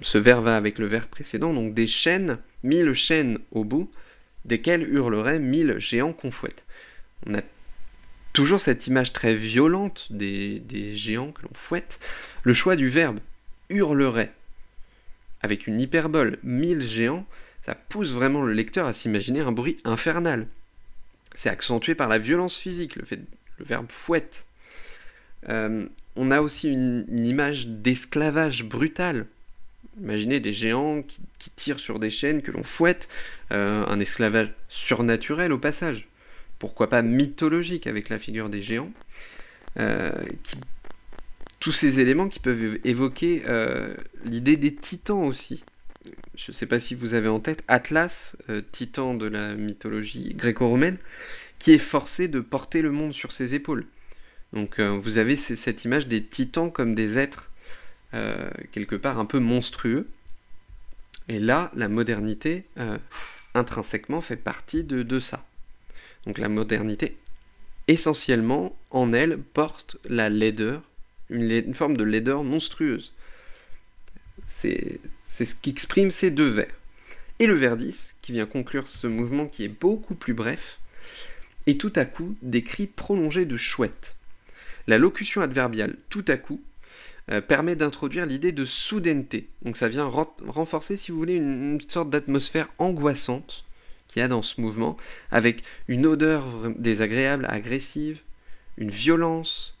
Ce 0.00 0.18
vers 0.18 0.40
va 0.40 0.56
avec 0.56 0.78
le 0.78 0.86
vers 0.86 1.08
précédent, 1.08 1.52
donc 1.52 1.74
des 1.74 1.86
chaînes, 1.86 2.38
mille 2.62 2.94
chaînes 2.94 3.38
au 3.50 3.64
bout, 3.64 3.90
desquels 4.44 4.82
hurleraient 4.82 5.38
mille 5.38 5.78
géants 5.78 6.12
qu'on 6.12 6.30
fouette. 6.30 6.64
On 7.26 7.34
a 7.34 7.42
toujours 8.32 8.60
cette 8.60 8.86
image 8.86 9.12
très 9.12 9.34
violente 9.34 10.08
des, 10.10 10.94
géants 10.94 11.32
que 11.32 11.42
l'on 11.42 11.54
fouette, 11.54 12.00
le 12.42 12.54
choix 12.54 12.76
du 12.76 12.88
verbe 12.88 13.20
hurlerait, 13.68 14.32
avec 15.42 15.66
une 15.66 15.80
hyperbole, 15.80 16.38
mille 16.42 16.82
géants, 16.82 17.26
ça 17.64 17.74
pousse 17.74 18.12
vraiment 18.12 18.42
le 18.42 18.52
lecteur 18.52 18.86
à 18.86 18.92
s'imaginer 18.92 19.40
un 19.40 19.52
bruit 19.52 19.78
infernal. 19.84 20.46
C'est 21.34 21.48
accentué 21.48 21.94
par 21.94 22.08
la 22.08 22.18
violence 22.18 22.56
physique, 22.56 22.96
le, 22.96 23.04
verbe 23.60 23.90
fouette. 23.90 24.46
Euh, 25.48 25.86
on 26.16 26.30
a 26.30 26.40
aussi 26.40 26.68
une, 26.68 27.06
image 27.10 27.66
d'esclavage 27.68 28.64
brutal. 28.64 29.26
Imaginez 30.00 30.40
des 30.40 30.52
géants 30.52 31.02
qui, 31.02 31.20
tirent 31.56 31.80
sur 31.80 31.98
des 31.98 32.10
chaînes 32.10 32.42
que 32.42 32.50
l'on 32.50 32.64
fouette, 32.64 33.08
euh, 33.52 33.84
un 33.86 34.00
esclavage 34.00 34.52
surnaturel 34.68 35.52
au 35.52 35.58
passage 35.58 36.08
pourquoi 36.62 36.88
pas 36.88 37.02
mythologique 37.02 37.88
avec 37.88 38.08
la 38.08 38.20
figure 38.20 38.48
des 38.48 38.62
géants, 38.62 38.92
tous 41.58 41.72
ces 41.72 41.98
éléments 41.98 42.28
qui 42.28 42.38
peuvent 42.38 42.78
évoquer 42.84 43.42
l'idée 44.24 44.56
des 44.56 44.72
titans 44.72 45.24
aussi. 45.24 45.64
Je 46.34 46.50
ne 46.50 46.56
sais 46.56 46.66
pas 46.66 46.80
si 46.80 46.94
vous 46.94 47.14
avez 47.14 47.28
en 47.28 47.40
tête 47.40 47.62
Atlas, 47.68 48.36
titan 48.72 49.14
de 49.14 49.26
la 49.26 49.54
mythologie 49.54 50.34
gréco-romaine, 50.34 50.98
qui 51.58 51.72
est 51.72 51.78
forcé 51.78 52.28
de 52.28 52.40
porter 52.40 52.82
le 52.82 52.90
monde 52.90 53.12
sur 53.12 53.32
ses 53.32 53.54
épaules. 53.54 53.86
Donc 54.52 54.80
vous 54.80 55.18
avez 55.18 55.36
cette 55.36 55.84
image 55.84 56.08
des 56.08 56.22
titans 56.22 56.72
comme 56.72 56.94
des 56.94 57.18
êtres 57.18 57.50
quelque 58.72 58.96
part 58.96 59.18
un 59.18 59.26
peu 59.26 59.38
monstrueux. 59.40 60.08
Et 61.28 61.38
là, 61.38 61.70
la 61.74 61.88
modernité, 61.88 62.64
euh, 62.78 62.98
intrinsèquement, 63.54 64.20
fait 64.20 64.36
partie 64.36 64.84
de, 64.84 65.20
ça. 65.20 65.44
Donc 66.26 66.38
la 66.38 66.48
modernité, 66.48 67.16
essentiellement, 67.88 68.76
en 68.90 69.12
elle, 69.12 69.38
porte 69.38 69.96
la 70.04 70.28
laideur, 70.28 70.82
une, 71.30 71.74
forme 71.74 71.96
de 71.96 72.04
laideur 72.04 72.44
monstrueuse. 72.44 73.12
C'est 74.46 75.00
ce 75.32 75.54
qui 75.54 75.70
exprime 75.70 76.10
ces 76.10 76.30
deux 76.30 76.48
vers. 76.48 76.72
Et 77.38 77.46
le 77.46 77.54
vers 77.54 77.76
10, 77.76 78.16
qui 78.22 78.32
vient 78.32 78.46
conclure 78.46 78.86
ce 78.86 79.06
mouvement 79.06 79.46
qui 79.46 79.64
est 79.64 79.80
beaucoup 79.80 80.14
plus 80.14 80.34
bref, 80.34 80.78
est 81.66 81.80
tout 81.80 81.92
à 81.96 82.04
coup 82.04 82.36
des 82.42 82.62
cris 82.62 82.86
prolongés 82.86 83.46
de 83.46 83.56
chouette. 83.56 84.16
La 84.86 84.98
locution 84.98 85.40
adverbiale 85.40 85.96
tout 86.08 86.24
à 86.28 86.36
coup 86.36 86.62
euh, 87.30 87.40
permet 87.40 87.76
d'introduire 87.76 88.26
l'idée 88.26 88.52
de 88.52 88.64
soudaineté. 88.64 89.48
Donc 89.62 89.76
ça 89.76 89.88
vient 89.88 90.04
renforcer, 90.04 90.96
si 90.96 91.10
vous 91.10 91.18
voulez, 91.18 91.36
une, 91.36 91.80
sorte 91.80 92.10
d'atmosphère 92.10 92.68
angoissante 92.78 93.64
qu'il 94.08 94.20
y 94.20 94.22
a 94.22 94.28
dans 94.28 94.42
ce 94.42 94.60
mouvement, 94.60 94.96
avec 95.30 95.62
une 95.88 96.04
odeur 96.04 96.46
désagréable, 96.76 97.46
agressive, 97.48 98.20
une 98.76 98.90
violence, 98.90 99.74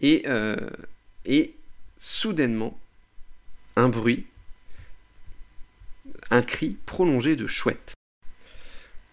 et, 0.00 0.22
euh, 0.26 0.56
et 1.26 1.54
soudainement, 1.98 2.78
un 3.76 3.88
bruit, 3.90 4.24
un 6.30 6.42
cri 6.42 6.76
prolongé 6.86 7.36
de 7.36 7.46
chouette. 7.46 7.94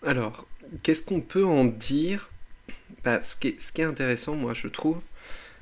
Alors, 0.05 0.47
qu'est-ce 0.83 1.03
qu'on 1.03 1.21
peut 1.21 1.45
en 1.45 1.65
dire? 1.65 2.29
Bah, 3.03 3.21
ce, 3.21 3.35
qui 3.35 3.47
est, 3.47 3.83
intéressant, 3.83 4.35
moi, 4.35 4.53
je 4.53 4.67
trouve, 4.67 4.99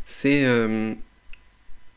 c'est 0.05 0.45
euh, 0.45 0.93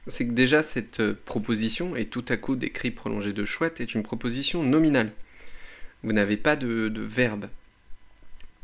que 0.06 0.22
déjà 0.24 0.62
cette 0.62 1.00
euh, 1.00 1.18
proposition, 1.24 1.96
et 1.96 2.06
tout 2.06 2.24
à 2.28 2.36
coup 2.36 2.56
des 2.56 2.70
cris 2.70 2.90
prolongés 2.90 3.32
de 3.32 3.44
chouette, 3.44 3.80
est 3.80 3.94
une 3.94 4.02
proposition 4.02 4.62
nominale. 4.62 5.12
Vous 6.02 6.12
n'avez 6.12 6.36
pas 6.36 6.56
de, 6.56 6.92
verbe. 6.96 7.48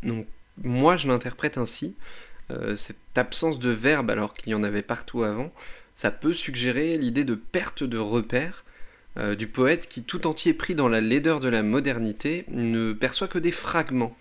Donc 0.03 0.27
moi 0.63 0.97
je 0.97 1.09
l'interprète 1.09 1.59
ainsi. 1.59 1.95
Euh, 2.51 2.77
cette 2.77 2.97
absence 3.17 3.59
de 3.59 3.71
verbe 3.71 4.11
alors 4.11 4.35
qu'il 4.35 4.51
y 4.51 4.55
en 4.55 4.63
avait 4.63 4.83
partout 4.83 5.23
avant, 5.23 5.53
ça 5.95 6.11
peut 6.11 6.33
suggérer 6.33 6.97
l'idée 6.97 7.25
de 7.25 7.35
perte 7.35 7.83
de 7.83 7.99
repère 7.99 8.65
euh, 9.19 9.35
du 9.35 9.47
poète 9.47 9.89
qui 9.89 10.03
tout 10.03 10.27
entier 10.27 10.53
pris 10.53 10.75
dans 10.75 10.89
la 10.89 11.01
laideur 11.01 11.41
de 11.41 11.49
la 11.49 11.63
modernité 11.63 12.45
ne 12.49 12.93
perçoit 12.93 13.29
que 13.29 13.39
des 13.39 13.51
fragments. 13.51 14.17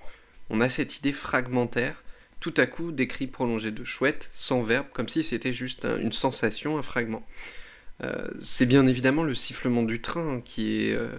On 0.49 0.62
a 0.62 0.69
cette 0.69 0.97
idée 0.97 1.12
fragmentaire 1.12 2.03
tout 2.39 2.53
à 2.58 2.65
coup 2.65 2.91
des 2.91 3.08
cris 3.08 3.27
prolongés 3.27 3.71
de 3.71 3.84
chouette, 3.84 4.29
sans 4.31 4.62
verbe, 4.62 4.86
comme 4.93 5.10
si 5.10 5.23
c'était 5.23 5.51
juste 5.51 5.86
une 5.99 6.13
sensation, 6.13 6.77
un 6.77 6.81
fragment. 6.81 7.25
Euh, 8.03 8.27
c'est 8.39 8.65
bien 8.65 8.88
évidemment 8.88 9.23
le 9.23 9.36
sifflement 9.36 9.84
du 9.84 9.99
train 9.99 10.41
qui 10.41 10.84
est 10.86 10.93
euh, 10.93 11.10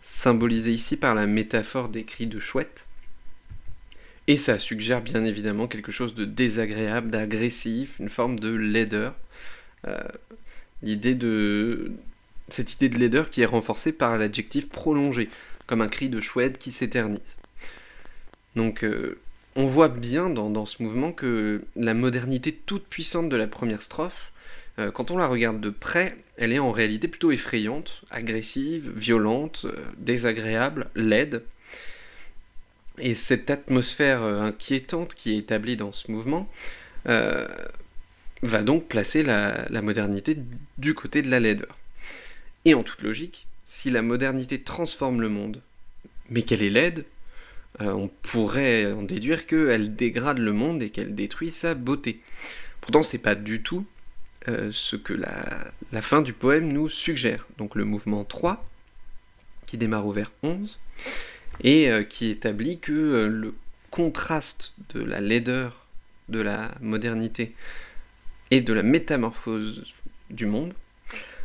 symbolisé 0.00 0.72
ici 0.72 0.96
par 0.96 1.14
la 1.14 1.26
métaphore 1.26 1.90
des 1.90 2.04
cris 2.04 2.26
de 2.26 2.40
chouette. 2.40 2.86
Et 4.26 4.36
ça 4.36 4.58
suggère 4.58 5.02
bien 5.02 5.24
évidemment 5.24 5.68
quelque 5.68 5.92
chose 5.92 6.14
de 6.14 6.24
désagréable, 6.24 7.10
d'agressif, 7.10 7.98
une 8.00 8.08
forme 8.08 8.40
de 8.40 8.48
laideur. 8.48 9.14
L'idée 10.82 11.14
de. 11.14 11.92
Cette 12.48 12.74
idée 12.74 12.88
de 12.88 12.98
laideur 12.98 13.30
qui 13.30 13.42
est 13.42 13.46
renforcée 13.46 13.92
par 13.92 14.18
l'adjectif 14.18 14.68
prolongé, 14.68 15.28
comme 15.66 15.80
un 15.80 15.88
cri 15.88 16.08
de 16.08 16.20
chouette 16.20 16.58
qui 16.58 16.70
s'éternise. 16.70 17.20
Donc 18.54 18.84
on 19.56 19.66
voit 19.66 19.88
bien 19.88 20.30
dans, 20.30 20.66
ce 20.66 20.82
mouvement 20.82 21.12
que 21.12 21.62
la 21.76 21.94
modernité 21.94 22.52
toute 22.52 22.86
puissante 22.86 23.28
de 23.28 23.36
la 23.36 23.46
première 23.46 23.82
strophe, 23.82 24.32
euh, 24.78 24.90
quand 24.90 25.10
on 25.10 25.16
la 25.16 25.28
regarde 25.28 25.60
de 25.60 25.70
près, 25.70 26.16
elle 26.36 26.52
est 26.52 26.58
en 26.58 26.72
réalité 26.72 27.06
plutôt 27.06 27.30
effrayante, 27.30 28.02
agressive, 28.10 28.90
violente, 28.96 29.66
euh, 29.66 29.76
désagréable, 29.96 30.88
laide. 30.96 31.44
Et 32.98 33.14
cette 33.14 33.50
atmosphère 33.50 34.22
euh, 34.22 34.42
inquiétante 34.42 35.14
qui 35.14 35.34
est 35.34 35.38
établie 35.38 35.76
dans 35.76 35.92
ce 35.92 36.10
mouvement 36.10 36.48
va 38.42 38.62
donc 38.62 38.88
placer 38.88 39.22
la, 39.22 39.66
la 39.68 39.82
modernité 39.82 40.38
du 40.78 40.94
côté 40.94 41.22
de 41.22 41.30
la 41.30 41.38
laideur. 41.38 41.78
Et 42.64 42.74
en 42.74 42.82
toute 42.82 43.02
logique, 43.02 43.46
si 43.64 43.90
la 43.90 44.02
modernité 44.02 44.60
transforme 44.60 45.20
le 45.20 45.28
monde, 45.28 45.60
mais 46.30 46.42
qu'elle 46.42 46.62
est 46.62 46.70
laide, 46.70 47.04
euh, 47.80 47.92
on 47.92 48.08
pourrait 48.08 48.92
en 48.92 49.02
déduire 49.02 49.46
qu'elle 49.46 49.94
dégrade 49.96 50.38
le 50.38 50.52
monde 50.52 50.82
et 50.82 50.90
qu'elle 50.90 51.14
détruit 51.14 51.50
sa 51.50 51.74
beauté. 51.74 52.20
Pourtant, 52.80 53.02
c'est 53.02 53.18
pas 53.18 53.34
du 53.34 53.62
tout 53.62 53.84
euh, 54.48 54.70
ce 54.72 54.96
que 54.96 55.12
la, 55.12 56.02
fin 56.02 56.22
du 56.22 56.32
poème 56.32 56.72
nous 56.72 56.88
suggère. 56.88 57.46
Donc 57.58 57.74
le 57.74 57.84
mouvement 57.84 58.24
3, 58.24 58.64
qui 59.66 59.76
démarre 59.76 60.06
au 60.06 60.12
vers 60.12 60.30
11, 60.42 60.78
et 61.62 61.90
euh, 61.90 62.04
qui 62.04 62.30
établit 62.30 62.78
que 62.78 63.26
le 63.26 63.54
contraste 63.90 64.74
de 64.94 65.02
la 65.02 65.20
laideur 65.20 65.86
de 66.28 66.40
la 66.40 66.74
modernité 66.80 67.54
et 68.50 68.60
de 68.60 68.72
la 68.72 68.82
métamorphose 68.82 69.84
du 70.30 70.46
monde, 70.46 70.74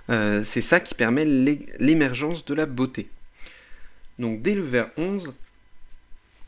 c'est 0.09 0.61
ça 0.61 0.79
qui 0.79 0.95
permet 0.95 1.25
l'émergence 1.25 2.45
de 2.45 2.53
la 2.53 2.65
beauté. 2.65 3.09
Donc 4.17 4.41
dès 4.41 4.55
le 4.55 4.63
vers 4.63 4.89
11, 4.97 5.33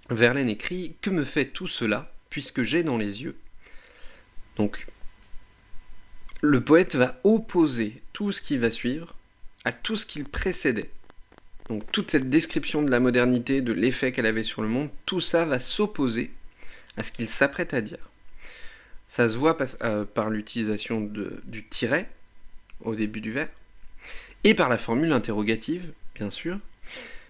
Verlaine 0.09 0.49
écrit 0.49 0.95
Que 1.01 1.09
me 1.09 1.23
fait 1.23 1.45
tout 1.45 1.67
cela, 1.67 2.11
puisque 2.29 2.63
j'ai 2.63 2.83
dans 2.83 2.97
les 2.97 3.23
yeux? 3.23 3.35
Donc, 4.57 4.87
le 6.41 6.61
poète 6.61 6.95
va 6.95 7.19
opposer 7.23 8.01
tout 8.13 8.31
ce 8.31 8.41
qui 8.41 8.57
va 8.57 8.71
suivre 8.71 9.15
à 9.63 9.71
tout 9.71 9.95
ce 9.95 10.05
qu'il 10.05 10.25
précédait. 10.25 10.89
Donc, 11.69 11.89
toute 11.91 12.11
cette 12.11 12.29
description 12.29 12.81
de 12.81 12.91
la 12.91 12.99
modernité, 12.99 13.61
de 13.61 13.71
l'effet 13.71 14.11
qu'elle 14.11 14.25
avait 14.25 14.43
sur 14.43 14.61
le 14.61 14.67
monde, 14.67 14.89
tout 15.05 15.21
ça 15.21 15.45
va 15.45 15.59
s'opposer 15.59 16.31
à 16.97 17.03
ce 17.03 17.11
qu'il 17.11 17.29
s'apprête 17.29 17.73
à 17.73 17.81
dire. 17.81 18.09
Ça 19.07 19.29
se 19.29 19.37
voit 19.37 19.57
euh, 19.83 20.03
par 20.03 20.29
l'utilisation 20.29 21.01
du 21.01 21.67
tiret 21.69 22.09
au 22.83 22.95
début 22.95 23.21
du 23.21 23.31
vers, 23.31 23.49
et 24.43 24.53
par 24.53 24.69
la 24.69 24.77
formule 24.77 25.11
interrogative, 25.11 25.93
bien 26.15 26.29
sûr, 26.29 26.59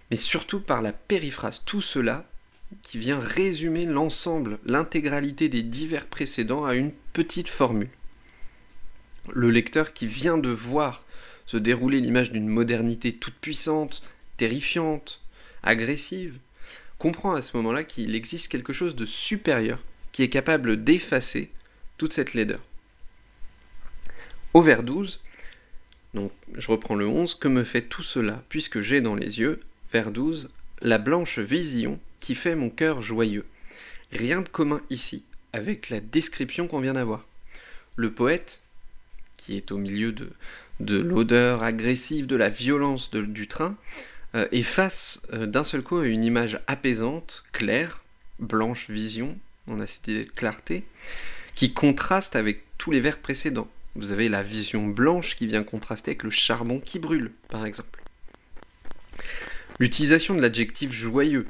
mais 0.09 0.17
surtout 0.17 0.59
par 0.59 0.81
la 0.81 0.93
périphrase. 0.93 1.61
Tout 1.65 1.81
cela 1.81 2.25
qui 2.81 2.97
vient 2.97 3.19
résumer 3.19 3.85
l'ensemble, 3.85 4.59
l'intégralité 4.65 5.49
des 5.49 5.63
divers 5.63 6.05
précédents 6.05 6.65
à 6.65 6.75
une 6.75 6.91
petite 7.13 7.49
formule. 7.49 7.89
Le 9.29 9.49
lecteur 9.49 9.93
qui 9.93 10.07
vient 10.07 10.37
de 10.37 10.49
voir 10.49 11.03
se 11.45 11.57
dérouler 11.57 11.99
l'image 11.99 12.31
d'une 12.31 12.47
modernité 12.47 13.13
toute 13.13 13.35
puissante, 13.35 14.03
terrifiante, 14.37 15.21
agressive, 15.63 16.37
comprend 16.97 17.33
à 17.33 17.41
ce 17.41 17.57
moment-là 17.57 17.83
qu'il 17.83 18.15
existe 18.15 18.47
quelque 18.47 18.73
chose 18.73 18.95
de 18.95 19.05
supérieur 19.05 19.79
qui 20.11 20.23
est 20.23 20.29
capable 20.29 20.83
d'effacer 20.83 21.51
toute 21.97 22.13
cette 22.13 22.33
laideur. 22.33 22.61
Au 24.53 24.61
vers 24.61 24.83
12, 24.83 25.21
donc 26.13 26.31
je 26.55 26.67
reprends 26.67 26.95
le 26.95 27.07
11, 27.07 27.35
que 27.35 27.47
me 27.47 27.63
fait 27.63 27.83
tout 27.83 28.03
cela, 28.03 28.43
puisque 28.49 28.81
j'ai 28.81 29.01
dans 29.01 29.15
les 29.15 29.39
yeux, 29.39 29.61
vers 29.93 30.11
12, 30.11 30.49
la 30.81 30.97
blanche 30.97 31.39
vision 31.39 31.99
qui 32.19 32.35
fait 32.35 32.55
mon 32.55 32.69
cœur 32.69 33.01
joyeux. 33.01 33.45
Rien 34.11 34.41
de 34.41 34.49
commun 34.49 34.81
ici 34.89 35.23
avec 35.53 35.89
la 35.89 35.99
description 35.99 36.67
qu'on 36.67 36.81
vient 36.81 36.93
d'avoir. 36.93 37.25
Le 37.95 38.11
poète, 38.11 38.61
qui 39.37 39.57
est 39.57 39.71
au 39.71 39.77
milieu 39.77 40.11
de, 40.11 40.31
de 40.79 40.97
l'odeur 40.97 41.63
agressive, 41.63 42.27
de 42.27 42.35
la 42.35 42.49
violence 42.49 43.11
du 43.11 43.47
train, 43.47 43.75
euh, 44.35 44.47
est 44.51 44.63
face 44.63 45.21
euh, 45.33 45.45
d'un 45.45 45.63
seul 45.63 45.81
coup 45.81 45.97
à 45.97 46.07
une 46.07 46.23
image 46.23 46.59
apaisante, 46.67 47.43
claire, 47.51 48.01
blanche 48.39 48.89
vision, 48.89 49.37
on 49.67 49.79
a 49.79 49.87
cité 49.87 50.25
de 50.25 50.29
clarté, 50.29 50.83
qui 51.55 51.73
contraste 51.73 52.35
avec 52.35 52.63
tous 52.77 52.91
les 52.91 52.99
vers 52.99 53.17
précédents. 53.17 53.69
Vous 53.95 54.11
avez 54.11 54.29
la 54.29 54.43
vision 54.43 54.87
blanche 54.87 55.35
qui 55.35 55.47
vient 55.47 55.63
contraster 55.63 56.11
avec 56.11 56.23
le 56.23 56.29
charbon 56.29 56.79
qui 56.79 56.99
brûle, 56.99 57.31
par 57.49 57.65
exemple. 57.65 58.03
L'utilisation 59.79 60.35
de 60.35 60.41
l'adjectif 60.41 60.91
joyeux, 60.91 61.47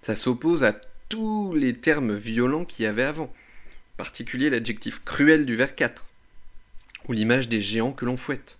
ça 0.00 0.16
s'oppose 0.16 0.64
à 0.64 0.72
tous 1.08 1.54
les 1.54 1.76
termes 1.76 2.14
violents 2.16 2.64
qu'il 2.64 2.84
y 2.84 2.88
avait 2.88 3.02
avant, 3.02 3.24
en 3.24 3.96
particulier 3.96 4.48
l'adjectif 4.48 5.02
cruel 5.04 5.44
du 5.44 5.56
vers 5.56 5.74
4, 5.74 6.04
ou 7.08 7.12
l'image 7.12 7.48
des 7.48 7.60
géants 7.60 7.92
que 7.92 8.04
l'on 8.04 8.16
fouette. 8.16 8.58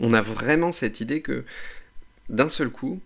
On 0.00 0.12
a 0.12 0.22
vraiment 0.22 0.72
cette 0.72 1.00
idée 1.00 1.20
que, 1.20 1.44
d'un 2.28 2.48
seul 2.48 2.70
coup, 2.70 3.00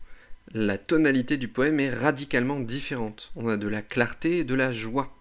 la 0.53 0.79
tonalité 0.79 1.37
du 1.37 1.49
poème 1.49 1.81
est 1.81 1.95
radicalement 1.95 2.61
différente. 2.61 3.31
On 3.37 3.49
a 3.49 3.57
de 3.57 3.69
la 3.69 3.83
clarté 3.83 4.39
et 4.39 4.45
de 4.45 4.55
la 4.55 4.73
joie. 4.73 5.15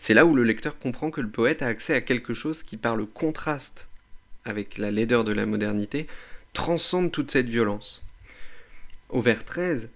C'est 0.00 0.14
là 0.14 0.24
où 0.24 0.34
le 0.34 0.44
lecteur 0.44 0.78
comprend 0.78 1.10
que 1.10 1.20
le 1.20 1.28
poète 1.28 1.60
a 1.60 1.66
accès 1.66 1.94
à 1.94 2.00
quelque 2.00 2.32
chose 2.32 2.62
qui, 2.62 2.78
par 2.78 2.96
le 2.96 3.04
contraste 3.04 3.90
avec 4.46 4.78
la 4.78 4.90
laideur 4.90 5.24
de 5.24 5.32
la 5.32 5.44
modernité, 5.44 6.06
transcende 6.54 7.12
toute 7.12 7.30
cette 7.30 7.50
violence. 7.50 8.02
Au 9.10 9.20
vers 9.20 9.44
13, 9.44 9.90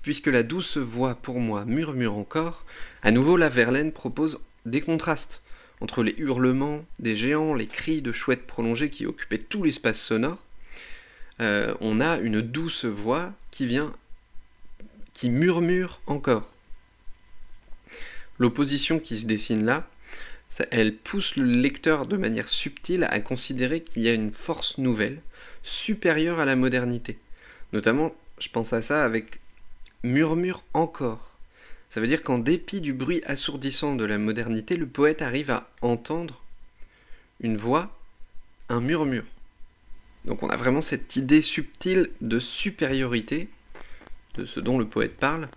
puisque 0.00 0.28
la 0.28 0.44
douce 0.44 0.76
voix 0.76 1.16
pour 1.16 1.40
moi 1.40 1.64
murmure 1.64 2.14
encore, 2.14 2.64
à 3.02 3.10
nouveau 3.10 3.36
la 3.36 3.48
Verlaine 3.48 3.90
propose 3.90 4.40
des 4.64 4.80
contrastes 4.80 5.42
entre 5.80 6.04
les 6.04 6.14
hurlements 6.18 6.84
des 7.00 7.16
géants, 7.16 7.52
les 7.52 7.66
cris 7.66 8.00
de 8.00 8.12
chouettes 8.12 8.46
prolongées 8.46 8.90
qui 8.90 9.06
occupaient 9.06 9.38
tout 9.38 9.64
l'espace 9.64 10.00
sonore. 10.00 10.38
Euh, 11.40 11.74
on 11.80 12.00
a 12.00 12.18
une 12.18 12.40
douce 12.42 12.84
voix 12.84 13.32
qui 13.50 13.66
vient, 13.66 13.92
qui 15.14 15.30
murmure 15.30 16.00
encore. 16.06 16.48
L'opposition 18.38 18.98
qui 18.98 19.16
se 19.16 19.26
dessine 19.26 19.64
là, 19.64 19.88
elle 20.70 20.94
pousse 20.94 21.36
le 21.36 21.44
lecteur 21.44 22.06
de 22.06 22.16
manière 22.16 22.48
subtile 22.48 23.04
à 23.10 23.20
considérer 23.20 23.80
qu'il 23.80 24.02
y 24.02 24.08
a 24.08 24.14
une 24.14 24.32
force 24.32 24.78
nouvelle, 24.78 25.20
supérieure 25.62 26.38
à 26.38 26.44
la 26.44 26.56
modernité. 26.56 27.18
Notamment, 27.72 28.14
je 28.38 28.48
pense 28.48 28.72
à 28.72 28.82
ça 28.82 29.04
avec 29.04 29.40
murmure 30.02 30.64
encore. 30.72 31.32
Ça 31.90 32.00
veut 32.00 32.06
dire 32.06 32.22
qu'en 32.22 32.38
dépit 32.38 32.80
du 32.80 32.92
bruit 32.92 33.22
assourdissant 33.26 33.94
de 33.94 34.04
la 34.04 34.18
modernité, 34.18 34.76
le 34.76 34.86
poète 34.86 35.22
arrive 35.22 35.50
à 35.50 35.68
entendre 35.80 36.42
une 37.40 37.56
voix, 37.56 37.98
un 38.68 38.80
murmure. 38.80 39.24
Donc 40.24 40.42
on 40.42 40.50
a 40.50 40.56
vraiment 40.56 40.82
cette 40.82 41.16
idée 41.16 41.42
subtile 41.42 42.10
de 42.20 42.38
supériorité 42.40 43.48
de 44.34 44.44
ce 44.44 44.60
dont 44.60 44.78
le 44.78 44.86
poète 44.86 45.16
parle 45.16 45.48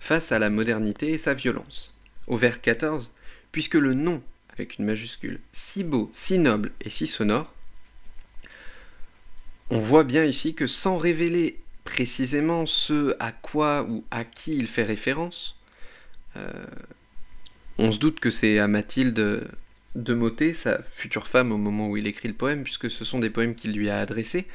face 0.00 0.32
à 0.32 0.38
la 0.38 0.50
modernité 0.50 1.12
et 1.12 1.18
sa 1.18 1.34
violence 1.34 1.93
au 2.26 2.36
vers 2.36 2.60
14, 2.60 3.12
puisque 3.52 3.74
le 3.74 3.94
nom, 3.94 4.22
avec 4.52 4.78
une 4.78 4.84
majuscule, 4.84 5.40
si 5.52 5.84
beau, 5.84 6.10
si 6.12 6.38
noble 6.38 6.72
et 6.80 6.90
si 6.90 7.06
sonore, 7.06 7.52
on 9.70 9.80
voit 9.80 10.04
bien 10.04 10.24
ici 10.24 10.54
que 10.54 10.66
sans 10.66 10.98
révéler 10.98 11.58
précisément 11.84 12.66
ce 12.66 13.16
à 13.18 13.32
quoi 13.32 13.84
ou 13.84 14.04
à 14.10 14.24
qui 14.24 14.56
il 14.56 14.66
fait 14.66 14.84
référence, 14.84 15.56
euh, 16.36 16.48
on 17.78 17.92
se 17.92 17.98
doute 17.98 18.20
que 18.20 18.30
c'est 18.30 18.58
à 18.58 18.68
Mathilde 18.68 19.48
de 19.94 20.14
Motet, 20.14 20.54
sa 20.54 20.82
future 20.82 21.26
femme 21.26 21.52
au 21.52 21.56
moment 21.56 21.88
où 21.88 21.96
il 21.96 22.06
écrit 22.06 22.28
le 22.28 22.34
poème, 22.34 22.64
puisque 22.64 22.90
ce 22.90 23.04
sont 23.04 23.18
des 23.18 23.30
poèmes 23.30 23.54
qu'il 23.54 23.72
lui 23.72 23.90
a 23.90 23.98
adressés. 23.98 24.46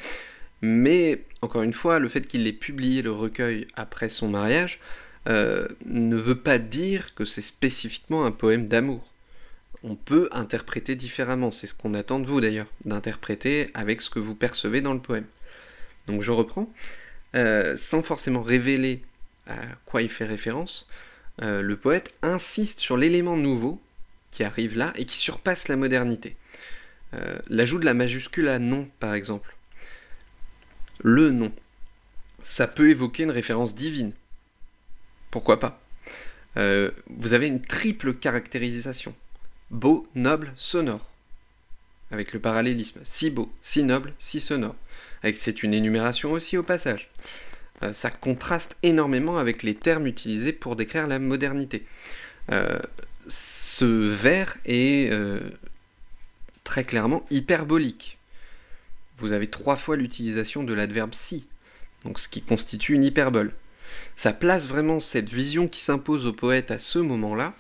Mais, 0.62 1.24
encore 1.42 1.64
une 1.64 1.74
fois, 1.74 2.00
le 2.00 2.10
fait 2.10 2.28
qu'il 2.28 2.46
ait 2.48 2.54
publié 2.54 3.02
le 3.02 3.12
recueil 3.12 3.68
après 3.76 4.10
son 4.10 4.28
mariage 4.28 4.80
euh, 5.28 5.68
ne 5.86 6.16
veut 6.16 6.40
pas 6.40 6.58
dire 6.58 7.14
que 7.14 7.26
c'est 7.26 7.42
spécifiquement 7.42 8.26
un 8.26 8.32
poème 8.32 8.68
d'amour. 8.68 9.04
On 9.84 9.96
peut 9.96 10.30
interpréter 10.32 10.96
différemment, 10.96 11.52
c'est 11.52 11.68
ce 11.68 11.76
qu'on 11.76 11.94
attend 11.94 12.20
de 12.20 12.26
vous 12.26 12.42
d'ailleurs, 12.42 12.68
d'interpréter 12.86 13.70
avec 13.74 14.02
ce 14.02 14.10
que 14.10 14.20
vous 14.20 14.36
percevez 14.36 14.82
dans 14.82 14.94
le 14.94 15.00
poème. 15.00 15.26
Donc 16.08 16.22
je 16.22 16.32
reprends, 16.32 16.72
euh, 17.36 17.78
sans 17.78 18.02
forcément 18.02 18.42
révéler 18.42 19.02
à 19.48 19.58
quoi 19.86 20.02
il 20.02 20.10
fait 20.10 20.26
référence, 20.26 20.90
euh, 21.42 21.62
le 21.62 21.78
poète 21.78 22.14
insiste 22.22 22.80
sur 22.80 22.98
l'élément 22.98 23.38
nouveau 23.38 23.82
qui 24.32 24.44
arrive 24.44 24.78
là 24.78 24.94
et 24.96 25.06
qui 25.06 25.18
surpasse 25.18 25.68
la 25.68 25.76
modernité. 25.76 26.36
L'ajout 27.48 27.80
de 27.80 27.86
la 27.86 27.96
majuscule 27.96 28.48
à 28.50 28.60
nom, 28.60 28.88
par 29.00 29.16
exemple. 29.16 29.56
Le 31.02 31.32
nom. 31.32 31.52
Ça 32.40 32.68
peut 32.68 32.92
évoquer 32.92 33.24
une 33.24 33.32
référence 33.32 33.74
divine, 33.74 34.14
pourquoi 35.32 35.60
pas? 35.60 35.82
Euh, 36.58 36.92
Vous 37.08 37.34
avez 37.34 37.48
une 37.48 37.62
triple 37.62 38.14
caractérisation. 38.14 39.14
Beau, 39.72 40.08
noble, 40.16 40.52
sonore. 40.56 41.06
Avec 42.12 42.34
le 42.34 42.40
parallélisme. 42.40 43.02
Si 43.04 43.30
beau, 43.30 43.52
si 43.62 43.84
noble, 43.84 44.14
si 44.18 44.40
sonore. 44.40 44.76
C'est 45.34 45.64
une 45.64 45.74
énumération 45.74 46.32
aussi 46.32 46.58
au 46.58 46.64
passage. 46.64 47.10
Euh, 47.84 47.94
ça 47.94 48.10
contraste 48.10 48.78
énormément 48.84 49.38
avec 49.38 49.64
les 49.64 49.76
termes 49.76 50.08
utilisés 50.08 50.54
pour 50.54 50.76
décrire 50.76 51.08
la 51.08 51.20
modernité. 51.20 51.86
Euh, 52.52 52.80
ce 53.28 53.86
vers 53.86 54.58
est 54.66 55.12
très 56.64 56.84
clairement 56.84 57.26
hyperbolique. 57.30 58.18
Vous 59.20 59.34
avez 59.34 59.48
trois 59.48 59.76
fois 59.76 59.96
l'utilisation 59.98 60.64
de 60.64 60.74
l'adverbe 60.74 61.14
si, 61.14 61.46
donc 62.06 62.20
ce 62.20 62.28
qui 62.28 62.42
constitue 62.42 62.94
une 62.94 63.04
hyperbole 63.04 63.54
ça 64.16 64.34
place 64.34 64.68
vraiment 64.68 65.00
cette 65.00 65.30
vision 65.30 65.68
qui 65.68 65.80
s'impose 65.80 66.26
au 66.26 66.34
poète 66.34 66.72
à 66.72 66.80
ce 66.80 67.00
moment-là 67.00 67.54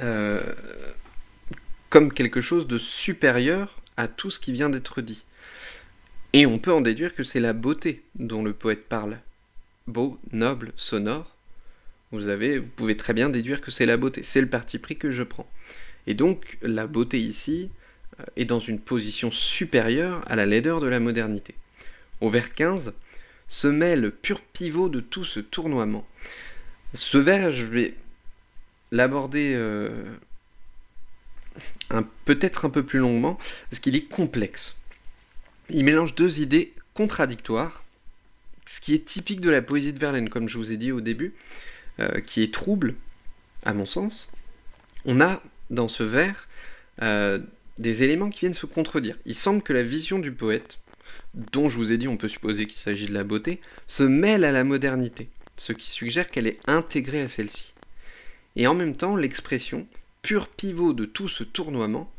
euh, 0.00 0.40
comme 1.90 2.12
quelque 2.12 2.40
chose 2.40 2.66
de 2.66 2.78
supérieur 2.78 3.80
à 3.96 4.08
tout 4.08 4.30
ce 4.30 4.40
qui 4.40 4.52
vient 4.52 4.68
d'être 4.68 5.00
dit. 5.00 5.24
Et 6.32 6.46
on 6.46 6.58
peut 6.58 6.72
en 6.72 6.80
déduire 6.80 7.14
que 7.14 7.22
c'est 7.22 7.38
la 7.38 7.52
beauté 7.52 8.02
dont 8.16 8.42
le 8.42 8.52
poète 8.52 8.88
parle. 8.88 9.20
Beau, 9.86 10.18
noble, 10.32 10.72
sonore. 10.76 11.36
Vous, 12.10 12.26
avez, 12.28 12.58
vous 12.58 12.68
pouvez 12.74 12.96
très 12.96 13.12
bien 13.12 13.28
déduire 13.28 13.60
que 13.60 13.70
c'est 13.70 13.86
la 13.86 13.96
beauté. 13.96 14.24
C'est 14.24 14.40
le 14.40 14.48
parti 14.48 14.78
pris 14.78 14.96
que 14.96 15.12
je 15.12 15.22
prends. 15.22 15.48
Et 16.08 16.14
donc 16.14 16.58
la 16.62 16.88
beauté 16.88 17.20
ici 17.20 17.70
euh, 18.18 18.24
est 18.36 18.44
dans 18.44 18.58
une 18.58 18.80
position 18.80 19.30
supérieure 19.30 20.22
à 20.26 20.34
la 20.34 20.46
laideur 20.46 20.80
de 20.80 20.88
la 20.88 20.98
modernité. 20.98 21.54
Au 22.20 22.28
vers 22.28 22.54
15, 22.54 22.92
se 23.48 23.68
met 23.68 23.96
le 23.96 24.10
pur 24.10 24.40
pivot 24.40 24.88
de 24.88 25.00
tout 25.00 25.24
ce 25.24 25.40
tournoiement. 25.40 26.06
Ce 26.92 27.18
vers, 27.18 27.52
je 27.52 27.64
vais 27.64 27.94
l'aborder 28.92 29.52
euh, 29.54 29.90
peut-être 32.24 32.64
un 32.64 32.70
peu 32.70 32.84
plus 32.84 32.98
longuement, 32.98 33.38
parce 33.70 33.80
qu'il 33.80 33.96
est 33.96 34.08
complexe. 34.08 34.76
Il 35.70 35.84
mélange 35.84 36.14
deux 36.14 36.40
idées 36.40 36.72
contradictoires, 36.94 37.84
ce 38.66 38.80
qui 38.80 38.94
est 38.94 39.04
typique 39.04 39.40
de 39.40 39.50
la 39.50 39.62
poésie 39.62 39.92
de 39.92 39.98
Verlaine, 39.98 40.28
comme 40.28 40.48
je 40.48 40.58
vous 40.58 40.72
ai 40.72 40.76
dit 40.76 40.92
au 40.92 41.00
début, 41.00 41.34
euh, 42.00 42.20
qui 42.20 42.42
est 42.42 42.52
trouble, 42.52 42.94
à 43.64 43.74
mon 43.74 43.86
sens. 43.86 44.30
On 45.04 45.20
a 45.20 45.42
dans 45.70 45.88
ce 45.88 46.02
vers 46.02 46.48
euh, 47.02 47.40
des 47.78 48.02
éléments 48.02 48.30
qui 48.30 48.40
viennent 48.40 48.54
se 48.54 48.66
contredire. 48.66 49.16
Il 49.26 49.34
semble 49.34 49.62
que 49.62 49.72
la 49.72 49.82
vision 49.82 50.18
du 50.18 50.32
poète 50.32 50.78
dont 51.34 51.68
je 51.68 51.76
vous 51.76 51.92
ai 51.92 51.98
dit 51.98 52.08
on 52.08 52.16
peut 52.16 52.28
supposer 52.28 52.66
qu'il 52.66 52.78
s'agit 52.78 53.06
de 53.06 53.14
la 53.14 53.24
beauté, 53.24 53.60
se 53.86 54.02
mêle 54.02 54.44
à 54.44 54.52
la 54.52 54.64
modernité, 54.64 55.28
ce 55.56 55.72
qui 55.72 55.90
suggère 55.90 56.28
qu'elle 56.28 56.46
est 56.46 56.60
intégrée 56.66 57.22
à 57.22 57.28
celle-ci. 57.28 57.74
Et 58.56 58.66
en 58.66 58.74
même 58.74 58.96
temps, 58.96 59.16
l'expression, 59.16 59.86
pur 60.22 60.48
pivot 60.48 60.92
de 60.92 61.04
tout 61.04 61.28
ce 61.28 61.44
tournoiement, 61.44 62.10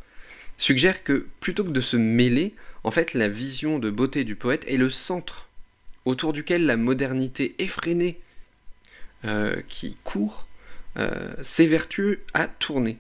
suggère 0.58 1.04
que 1.04 1.28
plutôt 1.40 1.64
que 1.64 1.72
de 1.72 1.82
se 1.82 1.98
mêler, 1.98 2.54
en 2.84 2.92
fait 2.92 3.14
la 3.14 3.30
vision 3.30 3.80
de 3.80 3.90
beauté 3.90 4.24
du 4.24 4.36
poète 4.36 4.66
est 4.68 4.78
le 4.78 4.90
centre, 4.90 5.50
autour 6.06 6.34
duquel 6.34 6.66
la 6.66 6.78
modernité 6.78 7.56
effrénée 7.58 8.20
euh, 9.26 9.62
qui 9.68 9.98
court 10.04 10.48
euh, 10.98 11.34
s'évertue 11.42 12.20
à 12.34 12.48
tourner. 12.48 12.98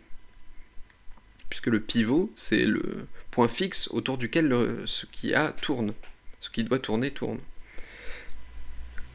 Puisque 1.50 1.68
le 1.68 1.80
pivot, 1.80 2.32
c'est 2.36 2.66
le, 2.66 3.08
fixe 3.48 3.90
autour 3.92 4.18
duquel 4.18 4.54
ce 4.86 5.06
qui 5.06 5.34
a 5.34 5.52
tourne. 5.52 5.94
Ce 6.40 6.50
qui 6.50 6.64
doit 6.64 6.80
tourner 6.80 7.12
tourne. 7.12 7.40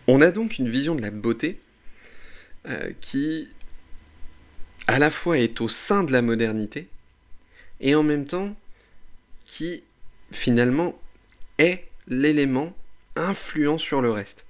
On 0.06 0.20
a 0.20 0.30
donc 0.30 0.58
une 0.58 0.68
vision 0.68 0.94
de 0.94 1.02
la 1.02 1.10
beauté 1.10 1.60
euh, 2.66 2.92
qui 3.00 3.48
à 4.86 4.98
la 4.98 5.10
fois 5.10 5.38
est 5.38 5.60
au 5.60 5.68
sein 5.68 6.02
de 6.02 6.12
la 6.12 6.22
modernité 6.22 6.88
et 7.80 7.94
en 7.94 8.02
même 8.02 8.24
temps 8.24 8.56
qui 9.46 9.84
finalement 10.32 11.00
est 11.58 11.86
l'élément 12.08 12.76
influent 13.16 13.78
sur 13.78 14.02
le 14.02 14.10
reste. 14.10 14.46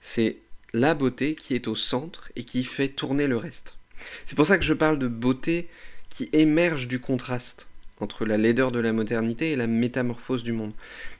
C'est 0.00 0.38
la 0.72 0.94
beauté 0.94 1.34
qui 1.34 1.54
est 1.54 1.68
au 1.68 1.74
centre 1.76 2.30
et 2.36 2.44
qui 2.44 2.64
fait 2.64 2.88
tourner 2.88 3.26
le 3.26 3.36
reste. 3.36 3.76
C'est 4.24 4.36
pour 4.36 4.46
ça 4.46 4.58
que 4.58 4.64
je 4.64 4.74
parle 4.74 4.98
de 4.98 5.08
beauté 5.08 5.68
qui 6.08 6.28
émerge 6.32 6.88
du 6.88 7.00
contraste 7.00 7.68
entre 8.02 8.26
la 8.26 8.36
laideur 8.36 8.72
de 8.72 8.80
la 8.80 8.92
modernité 8.92 9.52
et 9.52 9.56
la 9.56 9.66
métamorphose 9.66 10.42
du 10.42 10.52
monde. 10.52 10.72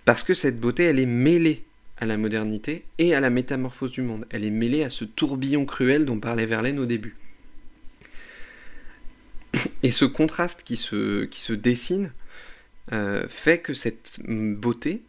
Parce 0.04 0.24
que 0.24 0.34
cette 0.34 0.60
beauté, 0.60 0.84
elle 0.84 0.98
est 0.98 1.06
mêlée 1.06 1.64
à 1.96 2.06
la 2.06 2.16
modernité 2.16 2.84
et 2.98 3.14
à 3.14 3.20
la 3.20 3.30
métamorphose 3.30 3.92
du 3.92 4.02
monde. 4.02 4.26
Elle 4.30 4.44
est 4.44 4.50
mêlée 4.50 4.82
à 4.82 4.90
ce 4.90 5.04
tourbillon 5.04 5.64
cruel 5.64 6.04
dont 6.04 6.18
parlait 6.18 6.46
Verlaine 6.46 6.80
au 6.80 6.86
début. 6.86 7.16
Et 9.82 9.92
ce 9.92 10.04
contraste 10.04 10.64
qui 10.64 10.76
se, 10.76 11.52
dessine 11.52 12.12
euh, 12.92 13.26
fait 13.28 13.58
que 13.58 13.74
cette 13.74 14.20
beauté, 14.26 15.02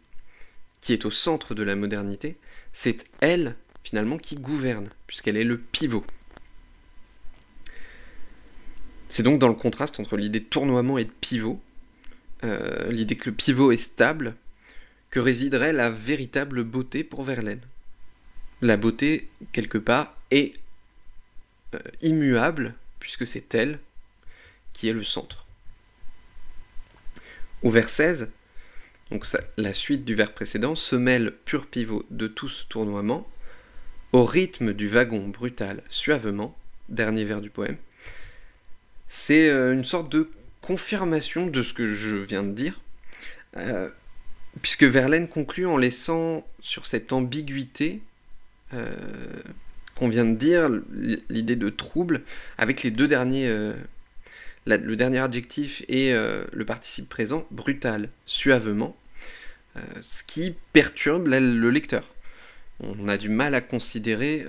qui 0.80 0.92
est 0.92 1.04
au 1.04 1.10
centre 1.10 1.54
de 1.54 1.62
la 1.62 1.76
modernité, 1.76 2.36
c'est 2.72 3.04
elle, 3.20 3.56
finalement, 3.82 4.18
qui 4.18 4.36
gouverne, 4.36 4.88
puisqu'elle 5.06 5.36
est 5.36 5.44
le 5.44 5.58
pivot. 5.58 6.04
C'est 9.14 9.22
donc 9.22 9.38
dans 9.38 9.46
le 9.46 9.54
contraste 9.54 10.00
entre 10.00 10.16
l'idée 10.16 10.40
de 10.40 10.44
tournoiement 10.44 10.98
et 10.98 11.04
de 11.04 11.12
pivot, 11.20 11.62
euh, 12.42 12.90
l'idée 12.90 13.14
que 13.14 13.30
le 13.30 13.36
pivot 13.36 13.70
est 13.70 13.76
stable, 13.76 14.34
que 15.10 15.20
résiderait 15.20 15.72
la 15.72 15.88
véritable 15.88 16.64
beauté 16.64 17.04
pour 17.04 17.22
Verlaine. 17.22 17.60
la 18.60 18.76
beauté, 18.76 19.28
quelque 19.52 19.78
part, 19.78 20.16
est 20.32 20.54
euh, 21.76 21.78
immuable, 22.02 22.74
puisque 22.98 23.24
c'est 23.24 23.54
elle 23.54 23.78
qui 24.72 24.88
est 24.88 24.92
le 24.92 25.04
centre. 25.04 25.46
Au 27.62 27.70
vers 27.70 27.90
16, 27.90 28.32
donc 29.12 29.24
la 29.56 29.72
suite 29.72 30.04
du 30.04 30.16
vers 30.16 30.32
précédent, 30.32 30.74
se 30.74 30.96
mêle 30.96 31.32
pur 31.44 31.68
pivot 31.68 32.04
de 32.10 32.26
tout 32.26 32.48
ce 32.48 32.64
tournoiement, 32.66 33.28
au 34.10 34.24
rythme 34.24 34.72
du 34.72 34.88
wagon 34.88 35.28
brutal 35.28 35.84
suavement, 35.88 36.58
dernier 36.88 37.24
vers 37.24 37.40
du 37.40 37.50
poème. 37.50 37.76
C'est 39.16 39.48
euh, 39.48 39.72
une 39.72 39.84
sorte 39.84 40.10
de 40.10 40.28
confirmation 40.60 41.46
de 41.46 41.62
ce 41.62 41.72
que 41.72 41.86
je 41.86 42.16
viens 42.16 42.42
de 42.42 42.50
dire, 42.50 42.80
euh, 43.56 43.88
puisque 44.60 44.82
Verlaine 44.82 45.28
conclut 45.28 45.66
en 45.66 45.76
laissant 45.76 46.44
sur 46.58 46.84
cette 46.86 47.12
ambiguïté 47.12 48.02
euh, 48.72 48.92
qu'on 49.94 50.08
vient 50.08 50.24
de 50.24 50.34
dire, 50.34 50.68
l'idée 51.30 51.54
de 51.54 51.68
trouble, 51.68 52.22
avec 52.58 52.82
les 52.82 52.90
deux 52.90 53.06
derniers, 53.06 53.46
le 54.66 54.94
dernier 54.96 55.18
adjectif 55.20 55.84
et 55.88 56.12
le 56.12 56.64
participe 56.64 57.08
présent, 57.08 57.46
brutal, 57.52 58.08
suavement, 58.26 58.96
ce 60.02 60.24
qui 60.24 60.56
perturbe 60.72 61.28
le 61.28 61.70
lecteur. 61.70 62.12
On 62.80 63.06
a 63.06 63.16
du 63.16 63.28
mal 63.28 63.54
à 63.54 63.60
considérer 63.60 64.44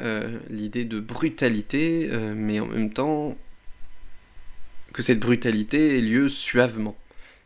l'idée 0.50 0.86
de 0.86 1.00
brutalité, 1.00 2.10
mais 2.34 2.60
en 2.60 2.66
même 2.66 2.92
temps 2.92 3.38
que 4.96 5.02
cette 5.02 5.20
brutalité 5.20 5.98
ait 5.98 6.02
lieu 6.02 6.30
suavement. 6.30 6.98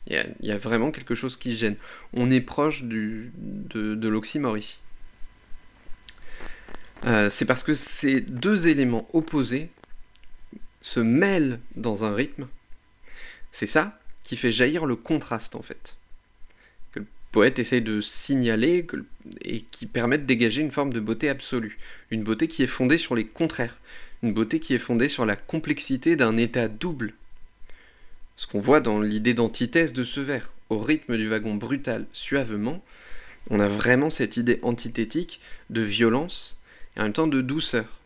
Il 0.05 0.23
y, 0.41 0.51
a, 0.51 0.57
vraiment 0.57 0.91
quelque 0.91 1.15
chose 1.15 1.35
qui 1.35 1.57
gêne. 1.57 1.77
On 2.13 2.29
est 2.29 2.41
proche 2.41 2.83
de, 2.83 3.27
l'oxymore 4.07 4.55
ici. 4.55 4.79
Euh, 7.05 7.31
c'est 7.31 7.45
parce 7.45 7.63
que 7.63 7.73
ces 7.73 8.21
deux 8.21 8.67
éléments 8.67 9.07
opposés 9.13 9.71
se 10.81 10.99
mêlent 10.99 11.59
dans 11.75 12.05
un 12.05 12.13
rythme. 12.13 12.47
C'est 13.51 13.67
ça 13.67 13.99
qui 14.23 14.37
fait 14.37 14.51
jaillir 14.51 14.85
le 14.85 14.95
contraste 14.95 15.55
en 15.55 15.63
fait. 15.63 15.95
Que 16.91 16.99
le 16.99 17.07
poète 17.31 17.57
essaye 17.57 17.81
de 17.81 17.99
signaler 17.99 18.85
et 19.41 19.61
qui 19.61 19.87
permet 19.87 20.19
de 20.19 20.25
dégager 20.25 20.61
une 20.61 20.71
forme 20.71 20.93
de 20.93 20.99
beauté 20.99 21.29
absolue. 21.29 21.79
Une 22.11 22.23
beauté 22.23 22.47
qui 22.47 22.61
est 22.61 22.67
fondée 22.67 22.99
sur 22.99 23.15
les 23.15 23.25
contraires. 23.25 23.79
Une 24.21 24.33
beauté 24.33 24.59
qui 24.59 24.75
est 24.75 24.79
fondée 24.79 25.09
sur 25.09 25.25
la 25.25 25.35
complexité 25.35 26.15
d'un 26.15 26.37
état 26.37 26.67
double 26.67 27.15
ce 28.39 28.47
qu'on 28.47 28.61
voit 28.61 28.79
dans 28.79 29.01
l'idée 29.01 29.33
d'antithèse 29.33 29.91
de 29.91 30.05
ce 30.05 30.21
vers. 30.21 30.53
Au 30.69 30.79
rythme 30.79 31.17
du 31.17 31.27
wagon 31.27 31.55
brutal, 31.55 32.05
suavement, 32.13 32.81
on 33.49 33.59
a 33.59 33.67
vraiment 33.67 34.09
cette 34.09 34.37
idée 34.37 34.59
antithétique 34.61 35.41
de 35.69 35.81
violence 35.81 36.57
et 36.95 37.01
en 37.01 37.03
même 37.03 37.11
temps 37.11 37.27
de 37.27 37.41
douceur. 37.41 37.99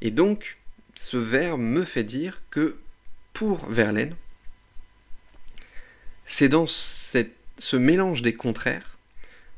Et 0.00 0.10
donc, 0.10 0.56
ce 0.94 1.18
vers 1.18 1.58
me 1.58 1.84
fait 1.84 2.04
dire 2.04 2.40
que 2.48 2.78
pour 3.34 3.66
Verlaine, 3.66 4.16
c'est 6.24 6.48
dans 6.48 6.66
ce 6.66 7.76
mélange 7.76 8.22
des 8.22 8.32
contraires, 8.32 8.96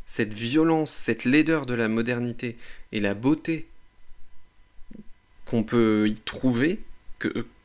cette 0.04 0.34
violence, 0.34 0.90
cette 0.90 1.24
laideur 1.24 1.64
de 1.64 1.74
la 1.74 1.86
modernité 1.86 2.56
et 2.90 2.98
la 2.98 3.14
beauté 3.14 3.68
qu'on 5.44 5.62
peut 5.62 6.08
y 6.08 6.16
trouver, 6.16 6.80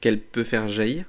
qu'elle 0.02 0.20
peut 0.22 0.44
faire 0.44 0.70
jaillir, 0.70 1.06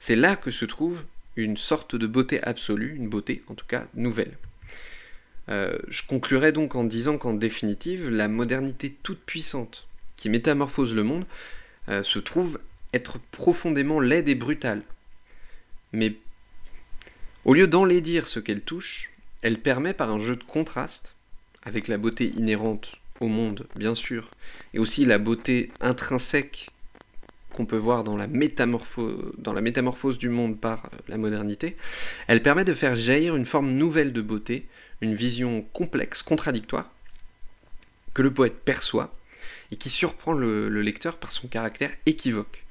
c'est 0.00 0.16
là 0.16 0.34
que 0.34 0.50
se 0.50 0.64
trouve 0.64 1.02
une 1.36 1.56
sorte 1.56 1.94
de 1.94 2.06
beauté 2.06 2.42
absolue, 2.42 2.96
une 2.96 3.08
beauté 3.08 3.44
en 3.46 3.54
tout 3.54 3.66
cas 3.66 3.86
nouvelle. 3.94 4.36
Euh, 5.48 5.78
je 5.88 6.02
conclurai 6.06 6.52
donc 6.52 6.74
en 6.74 6.84
disant 6.84 7.18
qu'en 7.18 7.34
définitive, 7.34 8.08
la 8.08 8.26
modernité 8.26 8.96
toute 9.02 9.20
puissante 9.20 9.86
qui 10.16 10.28
métamorphose 10.28 10.94
le 10.94 11.02
monde 11.02 11.26
euh, 11.88 12.02
se 12.02 12.18
trouve 12.18 12.58
être 12.92 13.18
profondément 13.30 14.00
laide 14.00 14.28
et 14.28 14.34
brutale. 14.34 14.82
Mais 15.92 16.14
au 17.44 17.54
lieu 17.54 17.66
d'enlaidir 17.66 18.26
ce 18.26 18.40
qu'elle 18.40 18.60
touche, 18.60 19.10
elle 19.42 19.58
permet 19.58 19.94
par 19.94 20.10
un 20.10 20.18
jeu 20.18 20.36
de 20.36 20.44
contraste, 20.44 21.14
avec 21.62 21.88
la 21.88 21.98
beauté 21.98 22.32
inhérente 22.36 22.96
au 23.20 23.28
monde 23.28 23.66
bien 23.76 23.94
sûr, 23.94 24.30
et 24.72 24.78
aussi 24.78 25.04
la 25.04 25.18
beauté 25.18 25.70
intrinsèque 25.80 26.70
qu'on 27.52 27.66
peut 27.66 27.76
voir 27.76 28.04
dans 28.04 28.16
la, 28.16 28.26
métamorphose 28.26 30.18
du 30.18 30.28
monde 30.28 30.58
par 30.58 30.90
la 31.08 31.16
modernité, 31.16 31.76
elle 32.26 32.42
permet 32.42 32.64
de 32.64 32.74
faire 32.74 32.96
jaillir 32.96 33.36
une 33.36 33.46
forme 33.46 33.72
nouvelle 33.72 34.12
de 34.12 34.22
beauté, 34.22 34.66
une 35.00 35.14
vision 35.14 35.62
complexe, 35.72 36.22
contradictoire, 36.22 36.90
que 38.14 38.22
le 38.22 38.32
poète 38.32 38.60
perçoit 38.64 39.14
et 39.72 39.76
qui 39.76 39.90
surprend 39.90 40.32
le, 40.32 40.68
lecteur 40.82 41.18
par 41.18 41.32
son 41.32 41.48
caractère 41.48 41.90
équivoque. 42.06 42.64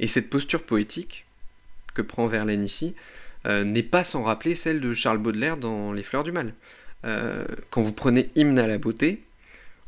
Et 0.00 0.08
cette 0.08 0.30
posture 0.30 0.62
poétique 0.62 1.26
que 1.94 2.02
prend 2.02 2.26
Verlaine 2.26 2.64
ici 2.64 2.94
euh, 3.46 3.64
n'est 3.64 3.82
pas 3.82 4.04
sans 4.04 4.22
rappeler 4.22 4.54
celle 4.54 4.80
de 4.80 4.94
Charles 4.94 5.18
Baudelaire 5.18 5.56
dans 5.56 5.92
Les 5.92 6.02
Fleurs 6.02 6.24
du 6.24 6.32
Mal. 6.32 6.54
Euh, 7.04 7.44
quand 7.70 7.82
vous 7.82 7.92
prenez 7.92 8.30
Hymne 8.34 8.58
à 8.58 8.66
la 8.66 8.78
beauté, 8.78 9.22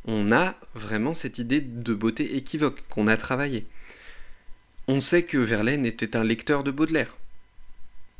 on 0.04 0.30
a 0.30 0.54
vraiment 0.74 1.14
cette 1.14 1.38
idée 1.38 1.60
de 1.60 1.94
beauté 1.94 2.36
équivoque 2.36 2.82
qu'on 2.88 3.08
a 3.08 3.16
travaillée. 3.16 3.66
On 4.88 5.00
sait 5.00 5.24
que 5.24 5.38
Verlaine 5.38 5.84
était 5.84 6.16
un 6.16 6.22
lecteur 6.22 6.62
de 6.62 6.70
Baudelaire. 6.70 7.16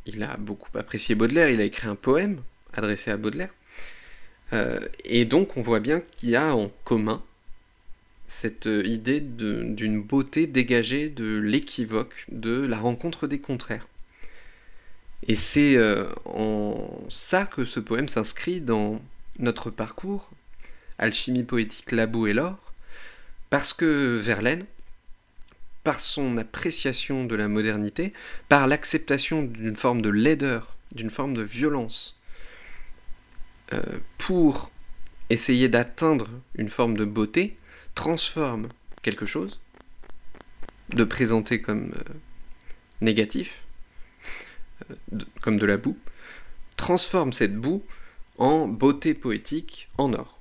Il 0.05 0.23
a 0.23 0.37
beaucoup 0.37 0.77
apprécié 0.77 1.15
Baudelaire, 1.15 1.49
il 1.49 1.61
a 1.61 1.65
écrit 1.65 1.89
un 1.89 1.95
poème 1.95 2.43
adressé 2.73 3.11
à 3.11 3.17
Baudelaire. 3.17 3.55
Euh, 4.53 4.81
et 5.05 5.25
donc 5.25 5.57
on 5.57 5.63
voit 5.63 5.81
bien 5.81 6.01
qu'il 6.01 6.31
y 6.31 6.37
a 6.37 6.55
en 6.55 6.71
commun 6.85 7.23
cette 8.29 8.67
idée 8.67 9.21
d'une 9.21 10.03
beauté 10.03 10.47
dégagée 10.47 11.09
de 11.09 11.39
l'équivoque, 11.39 12.25
de 12.29 12.67
la 12.67 12.79
rencontre 12.79 13.27
des 13.27 13.39
contraires. 13.39 13.87
Et 15.29 15.37
c'est 15.37 15.77
euh, 15.77 16.09
en 16.25 17.05
ça 17.09 17.47
que 17.47 17.65
ce 17.65 17.81
poème 17.81 18.09
s'inscrit 18.09 18.61
dans 18.61 19.01
notre 19.39 19.71
parcours, 19.71 20.31
Alchimie 20.99 21.45
poétique, 21.45 21.93
la 21.93 22.07
boue 22.07 22.27
et 22.27 22.33
l'or, 22.33 22.73
parce 23.51 23.73
que 23.73 24.19
Verlaine, 24.19 24.67
par 25.87 26.01
son 26.01 26.37
appréciation 26.37 27.27
de 27.27 27.37
la 27.37 27.47
modernité, 27.47 28.13
par 28.49 28.67
l'acceptation 28.67 29.45
d'une 29.45 29.77
forme 29.77 30.03
de 30.03 30.09
laideur, 30.09 30.77
d'une 30.91 31.11
forme 31.11 31.33
de 31.33 31.43
violence, 31.43 32.19
euh, 33.73 33.81
pour 34.19 34.73
essayer 35.31 35.69
d'atteindre 35.69 36.29
une 36.57 36.69
forme 36.69 36.97
de 36.97 37.05
beauté, 37.05 37.57
transforme 37.95 38.67
quelque 39.03 39.27
chose, 39.27 39.61
de 40.89 41.05
présenter 41.05 41.63
comme 41.63 41.93
euh, 41.95 42.15
négatif, 43.01 43.63
euh, 44.91 44.97
comme 45.41 45.57
de 45.57 45.67
la 45.67 45.77
boue, 45.77 45.97
transforme 46.77 47.33
cette 47.33 47.55
boue 47.55 47.85
en 48.39 48.67
beauté 48.67 49.15
poétique 49.15 49.89
en 49.99 50.15
or. 50.15 50.36